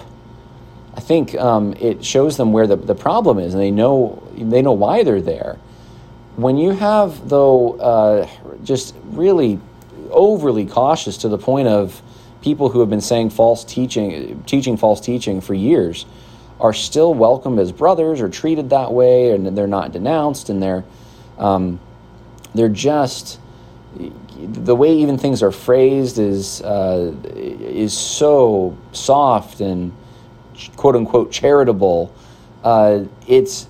I 0.97 0.99
think 0.99 1.35
um, 1.35 1.75
it 1.79 2.03
shows 2.03 2.37
them 2.37 2.51
where 2.51 2.65
the, 2.65 2.75
the 2.75 2.95
problem 2.95 3.37
is, 3.37 3.53
and 3.53 3.61
they 3.61 3.69
know 3.69 4.27
they 4.35 4.63
know 4.63 4.71
why 4.71 5.03
they're 5.03 5.21
there. 5.21 5.59
When 6.37 6.57
you 6.57 6.71
have 6.71 7.29
though, 7.29 7.79
uh, 7.79 8.27
just 8.63 8.95
really 9.05 9.59
overly 10.09 10.65
cautious 10.65 11.17
to 11.17 11.29
the 11.29 11.37
point 11.37 11.67
of 11.67 12.01
people 12.41 12.69
who 12.69 12.79
have 12.79 12.89
been 12.89 13.01
saying 13.01 13.29
false 13.29 13.63
teaching, 13.63 14.41
teaching 14.47 14.75
false 14.75 14.99
teaching 14.99 15.39
for 15.39 15.53
years, 15.53 16.07
are 16.59 16.73
still 16.73 17.13
welcomed 17.13 17.59
as 17.59 17.71
brothers 17.71 18.19
or 18.19 18.27
treated 18.27 18.71
that 18.71 18.91
way, 18.91 19.31
and 19.31 19.55
they're 19.55 19.67
not 19.67 19.91
denounced, 19.91 20.49
and 20.49 20.63
they're 20.63 20.83
um, 21.37 21.79
they're 22.55 22.69
just 22.69 23.39
the 24.39 24.75
way 24.75 24.95
even 24.97 25.19
things 25.19 25.43
are 25.43 25.51
phrased 25.51 26.17
is 26.17 26.59
uh, 26.63 27.13
is 27.35 27.95
so 27.95 28.75
soft 28.93 29.61
and 29.61 29.93
quote 30.75 30.95
unquote 30.95 31.31
charitable. 31.31 32.13
Uh, 32.63 33.05
it's 33.27 33.67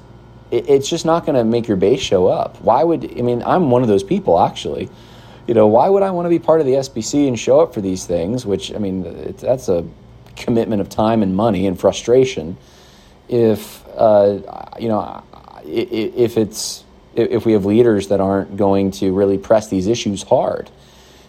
it's 0.50 0.90
just 0.90 1.06
not 1.06 1.26
going 1.26 1.36
to 1.36 1.44
make 1.44 1.68
your 1.68 1.78
base 1.78 2.00
show 2.00 2.28
up. 2.28 2.62
Why 2.62 2.84
would 2.84 3.04
I 3.18 3.22
mean? 3.22 3.44
I'm 3.44 3.70
one 3.70 3.82
of 3.82 3.88
those 3.88 4.04
people 4.04 4.40
actually 4.40 4.90
you 5.48 5.54
know, 5.54 5.68
why 5.68 5.88
would 5.88 6.04
I 6.04 6.12
want 6.12 6.26
to 6.26 6.30
be 6.30 6.40
part 6.40 6.60
of 6.60 6.66
the 6.66 6.74
SBC 6.74 7.28
and 7.28 7.40
show 7.40 7.62
up 7.62 7.74
for 7.74 7.80
these 7.82 8.06
things? 8.06 8.46
Which 8.46 8.74
I 8.74 8.78
mean, 8.78 9.06
it, 9.06 9.38
that's 9.38 9.70
a 9.70 9.86
commitment 10.36 10.82
of 10.82 10.90
time 10.90 11.24
and 11.24 11.36
money 11.36 11.66
and 11.66 11.80
frustration. 11.80 12.58
If 13.30 13.84
uh, 13.96 14.40
you 14.78 14.90
know, 14.90 15.24
if 15.64 16.38
it's 16.38 16.84
if 17.16 17.46
we 17.46 17.54
have 17.54 17.66
leaders 17.66 18.10
that 18.10 18.20
aren't 18.20 18.58
going 18.58 18.92
to 18.92 19.14
really 19.14 19.38
press 19.38 19.70
these 19.70 19.88
issues 19.88 20.22
hard 20.22 20.70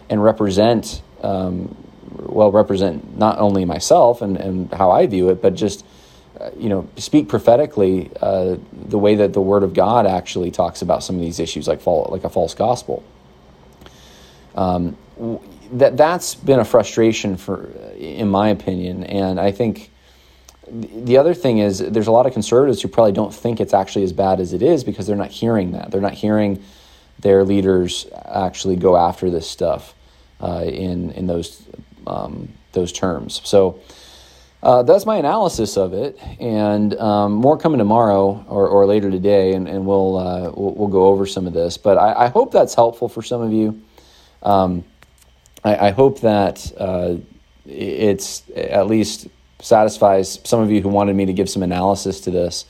and 0.09 0.21
represent, 0.21 1.01
um, 1.23 1.75
well, 2.11 2.51
represent 2.51 3.17
not 3.17 3.39
only 3.39 3.65
myself 3.65 4.21
and, 4.21 4.37
and 4.37 4.73
how 4.73 4.91
I 4.91 5.07
view 5.07 5.29
it, 5.29 5.41
but 5.41 5.55
just 5.55 5.85
uh, 6.39 6.51
you 6.57 6.69
know, 6.69 6.87
speak 6.95 7.27
prophetically 7.27 8.09
uh, 8.21 8.55
the 8.71 8.97
way 8.97 9.15
that 9.15 9.33
the 9.33 9.41
Word 9.41 9.61
of 9.61 9.73
God 9.73 10.05
actually 10.05 10.51
talks 10.51 10.81
about 10.81 11.03
some 11.03 11.17
of 11.17 11.21
these 11.21 11.37
issues, 11.37 11.67
like 11.67 11.81
fall, 11.81 12.07
like 12.11 12.23
a 12.23 12.29
false 12.29 12.53
gospel. 12.53 13.03
Um, 14.55 14.95
that 15.73 15.97
that's 15.97 16.35
been 16.35 16.59
a 16.59 16.65
frustration 16.65 17.35
for, 17.35 17.65
in 17.97 18.29
my 18.29 18.49
opinion, 18.49 19.03
and 19.03 19.37
I 19.37 19.51
think 19.51 19.91
the 20.71 21.17
other 21.17 21.33
thing 21.33 21.57
is 21.57 21.79
there's 21.79 22.07
a 22.07 22.11
lot 22.11 22.25
of 22.25 22.31
conservatives 22.31 22.81
who 22.81 22.87
probably 22.87 23.11
don't 23.11 23.33
think 23.33 23.59
it's 23.59 23.73
actually 23.73 24.03
as 24.03 24.13
bad 24.13 24.39
as 24.39 24.53
it 24.53 24.61
is 24.61 24.83
because 24.83 25.07
they're 25.07 25.15
not 25.15 25.31
hearing 25.31 25.71
that. 25.73 25.91
They're 25.91 25.99
not 25.99 26.13
hearing 26.13 26.63
their 27.19 27.43
leaders 27.43 28.07
actually 28.13 28.77
go 28.77 28.95
after 28.95 29.29
this 29.29 29.49
stuff 29.49 29.93
uh, 30.41 30.63
in 30.65 31.11
in 31.11 31.27
those 31.27 31.67
um, 32.07 32.49
those 32.73 32.91
terms. 32.91 33.41
So. 33.43 33.79
Uh, 34.61 34.83
that's 34.83 35.05
my 35.05 35.15
analysis 35.15 35.77
of 35.77 35.93
it, 35.93 36.19
and 36.37 36.93
um, 36.95 37.31
more 37.31 37.57
coming 37.57 37.77
tomorrow 37.77 38.45
or, 38.49 38.67
or 38.67 38.85
later 38.85 39.09
today, 39.09 39.53
and, 39.53 39.69
and 39.69 39.85
we'll, 39.85 40.17
uh, 40.17 40.51
we'll, 40.53 40.73
we'll 40.73 40.87
go 40.89 41.05
over 41.05 41.25
some 41.25 41.47
of 41.47 41.53
this. 41.53 41.77
But 41.77 41.97
I, 41.97 42.25
I 42.25 42.27
hope 42.27 42.51
that's 42.51 42.75
helpful 42.75 43.07
for 43.07 43.21
some 43.21 43.41
of 43.41 43.53
you. 43.53 43.81
Um, 44.43 44.83
I, 45.63 45.87
I, 45.87 45.91
hope 45.91 46.21
that 46.21 46.71
uh, 46.77 47.15
it's 47.65 48.43
at 48.55 48.87
least 48.87 49.27
satisfies 49.59 50.39
some 50.43 50.61
of 50.61 50.71
you 50.71 50.81
who 50.81 50.89
wanted 50.89 51.15
me 51.15 51.25
to 51.25 51.33
give 51.33 51.49
some 51.49 51.63
analysis 51.63 52.21
to 52.21 52.31
this. 52.31 52.65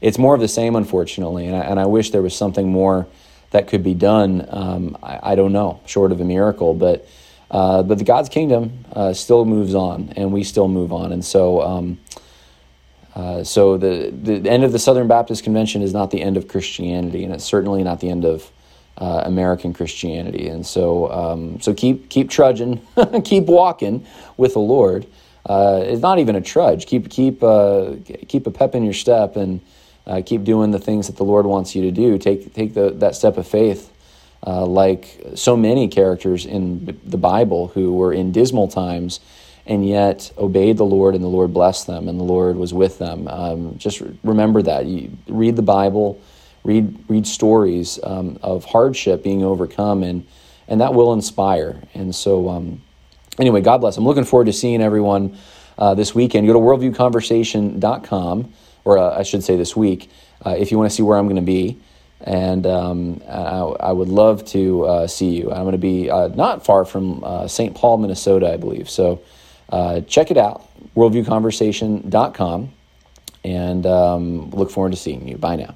It's 0.00 0.18
more 0.18 0.34
of 0.34 0.40
the 0.40 0.48
same, 0.48 0.76
unfortunately, 0.76 1.46
and 1.46 1.56
I, 1.56 1.60
and 1.60 1.80
I 1.80 1.86
wish 1.86 2.10
there 2.10 2.22
was 2.22 2.36
something 2.36 2.70
more 2.70 3.06
that 3.50 3.68
could 3.68 3.84
be 3.84 3.94
done. 3.94 4.46
Um, 4.50 4.98
I, 5.02 5.32
I, 5.32 5.34
don't 5.34 5.52
know, 5.52 5.80
short 5.86 6.12
of 6.12 6.20
a 6.20 6.24
miracle, 6.24 6.74
but 6.74 7.06
uh, 7.50 7.82
but 7.82 7.98
the 7.98 8.04
God's 8.04 8.28
kingdom 8.28 8.84
uh, 8.92 9.12
still 9.12 9.44
moves 9.44 9.74
on, 9.74 10.12
and 10.16 10.32
we 10.32 10.44
still 10.44 10.68
move 10.68 10.92
on, 10.92 11.12
and 11.12 11.24
so. 11.24 11.62
Um, 11.62 11.98
uh, 13.14 13.44
so 13.44 13.76
the 13.76 14.10
the 14.10 14.50
end 14.50 14.64
of 14.64 14.72
the 14.72 14.78
Southern 14.80 15.06
Baptist 15.06 15.44
Convention 15.44 15.82
is 15.82 15.92
not 15.92 16.10
the 16.10 16.20
end 16.20 16.36
of 16.36 16.48
Christianity, 16.48 17.22
and 17.22 17.32
it's 17.32 17.44
certainly 17.44 17.84
not 17.84 18.00
the 18.00 18.10
end 18.10 18.24
of 18.24 18.50
uh, 18.98 19.22
American 19.24 19.72
Christianity. 19.72 20.48
And 20.48 20.66
so, 20.66 21.12
um, 21.12 21.60
so 21.60 21.74
keep 21.74 22.08
keep 22.08 22.28
trudging, 22.28 22.84
keep 23.24 23.44
walking 23.44 24.04
with 24.36 24.54
the 24.54 24.58
Lord. 24.58 25.06
Uh, 25.46 25.82
it's 25.84 26.02
not 26.02 26.18
even 26.18 26.34
a 26.34 26.40
trudge. 26.40 26.86
Keep 26.86 27.08
keep 27.08 27.40
uh, 27.40 27.92
keep 28.26 28.48
a 28.48 28.50
pep 28.50 28.74
in 28.74 28.82
your 28.82 28.94
step 28.94 29.36
and 29.36 29.60
keep 30.26 30.42
doing 30.42 30.72
the 30.72 30.80
things 30.80 31.06
that 31.06 31.16
the 31.16 31.24
Lord 31.24 31.46
wants 31.46 31.76
you 31.76 31.82
to 31.82 31.92
do. 31.92 32.18
Take 32.18 32.52
take 32.52 32.74
the, 32.74 32.90
that 32.90 33.14
step 33.14 33.36
of 33.36 33.46
faith. 33.46 33.93
Uh, 34.46 34.66
like 34.66 35.22
so 35.34 35.56
many 35.56 35.88
characters 35.88 36.44
in 36.44 36.98
the 37.04 37.16
Bible 37.16 37.68
who 37.68 37.94
were 37.94 38.12
in 38.12 38.30
dismal 38.30 38.68
times 38.68 39.20
and 39.66 39.86
yet 39.86 40.30
obeyed 40.36 40.76
the 40.76 40.84
Lord, 40.84 41.14
and 41.14 41.24
the 41.24 41.28
Lord 41.28 41.54
blessed 41.54 41.86
them, 41.86 42.08
and 42.08 42.20
the 42.20 42.24
Lord 42.24 42.56
was 42.56 42.74
with 42.74 42.98
them. 42.98 43.26
Um, 43.28 43.78
just 43.78 44.02
remember 44.22 44.62
that. 44.62 44.86
You 44.86 45.16
read 45.26 45.56
the 45.56 45.62
Bible, 45.62 46.20
read 46.64 47.02
read 47.08 47.26
stories 47.26 47.98
um, 48.02 48.38
of 48.42 48.64
hardship 48.64 49.22
being 49.22 49.42
overcome, 49.42 50.02
and 50.02 50.26
and 50.68 50.80
that 50.80 50.94
will 50.94 51.12
inspire. 51.12 51.82
And 51.94 52.14
so, 52.14 52.48
um, 52.50 52.82
anyway, 53.38 53.62
God 53.62 53.78
bless. 53.78 53.96
I'm 53.96 54.04
looking 54.04 54.24
forward 54.24 54.46
to 54.46 54.52
seeing 54.52 54.82
everyone 54.82 55.38
uh, 55.78 55.94
this 55.94 56.14
weekend. 56.14 56.46
Go 56.46 56.52
to 56.52 56.58
worldviewconversation.com, 56.58 58.52
or 58.84 58.98
uh, 58.98 59.18
I 59.18 59.22
should 59.22 59.42
say 59.42 59.56
this 59.56 59.74
week, 59.74 60.10
uh, 60.44 60.54
if 60.58 60.70
you 60.70 60.78
want 60.78 60.90
to 60.90 60.94
see 60.94 61.02
where 61.02 61.16
I'm 61.16 61.26
going 61.26 61.36
to 61.36 61.42
be. 61.42 61.78
And 62.24 62.66
um, 62.66 63.22
I, 63.28 63.58
I, 63.58 63.92
would 63.92 64.08
love 64.08 64.46
to 64.46 64.84
uh, 64.84 65.06
see 65.06 65.28
you. 65.28 65.52
I'm 65.52 65.62
going 65.64 65.72
to 65.72 65.78
be 65.78 66.10
uh, 66.10 66.28
not 66.28 66.64
far 66.64 66.86
from 66.86 67.22
uh, 67.22 67.46
St. 67.46 67.74
Paul, 67.74 67.98
Minnesota, 67.98 68.50
I 68.50 68.56
believe. 68.56 68.88
So 68.88 69.20
check 70.08 70.30
it 70.30 70.38
out, 70.38 70.66
worldviewconversation.com, 70.96 72.72
and 73.44 73.86
um, 73.86 74.50
look 74.50 74.70
forward 74.70 74.92
to 74.92 74.96
seeing 74.96 75.28
you. 75.28 75.36
Bye 75.36 75.56
now. 75.56 75.74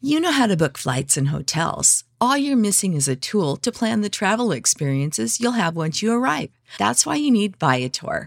You 0.00 0.18
know 0.18 0.32
how 0.32 0.46
to 0.46 0.56
book 0.56 0.78
flights 0.78 1.18
and 1.18 1.28
hotels. 1.28 2.04
All 2.22 2.38
you're 2.38 2.56
missing 2.56 2.94
is 2.94 3.06
a 3.06 3.14
tool 3.14 3.58
to 3.58 3.70
plan 3.70 4.00
the 4.00 4.08
travel 4.08 4.50
experiences 4.50 5.40
you'll 5.40 5.60
have 5.60 5.76
once 5.76 6.00
you 6.00 6.10
arrive. 6.10 6.48
That's 6.78 7.04
why 7.04 7.16
you 7.16 7.30
need 7.30 7.58
Viator. 7.58 8.26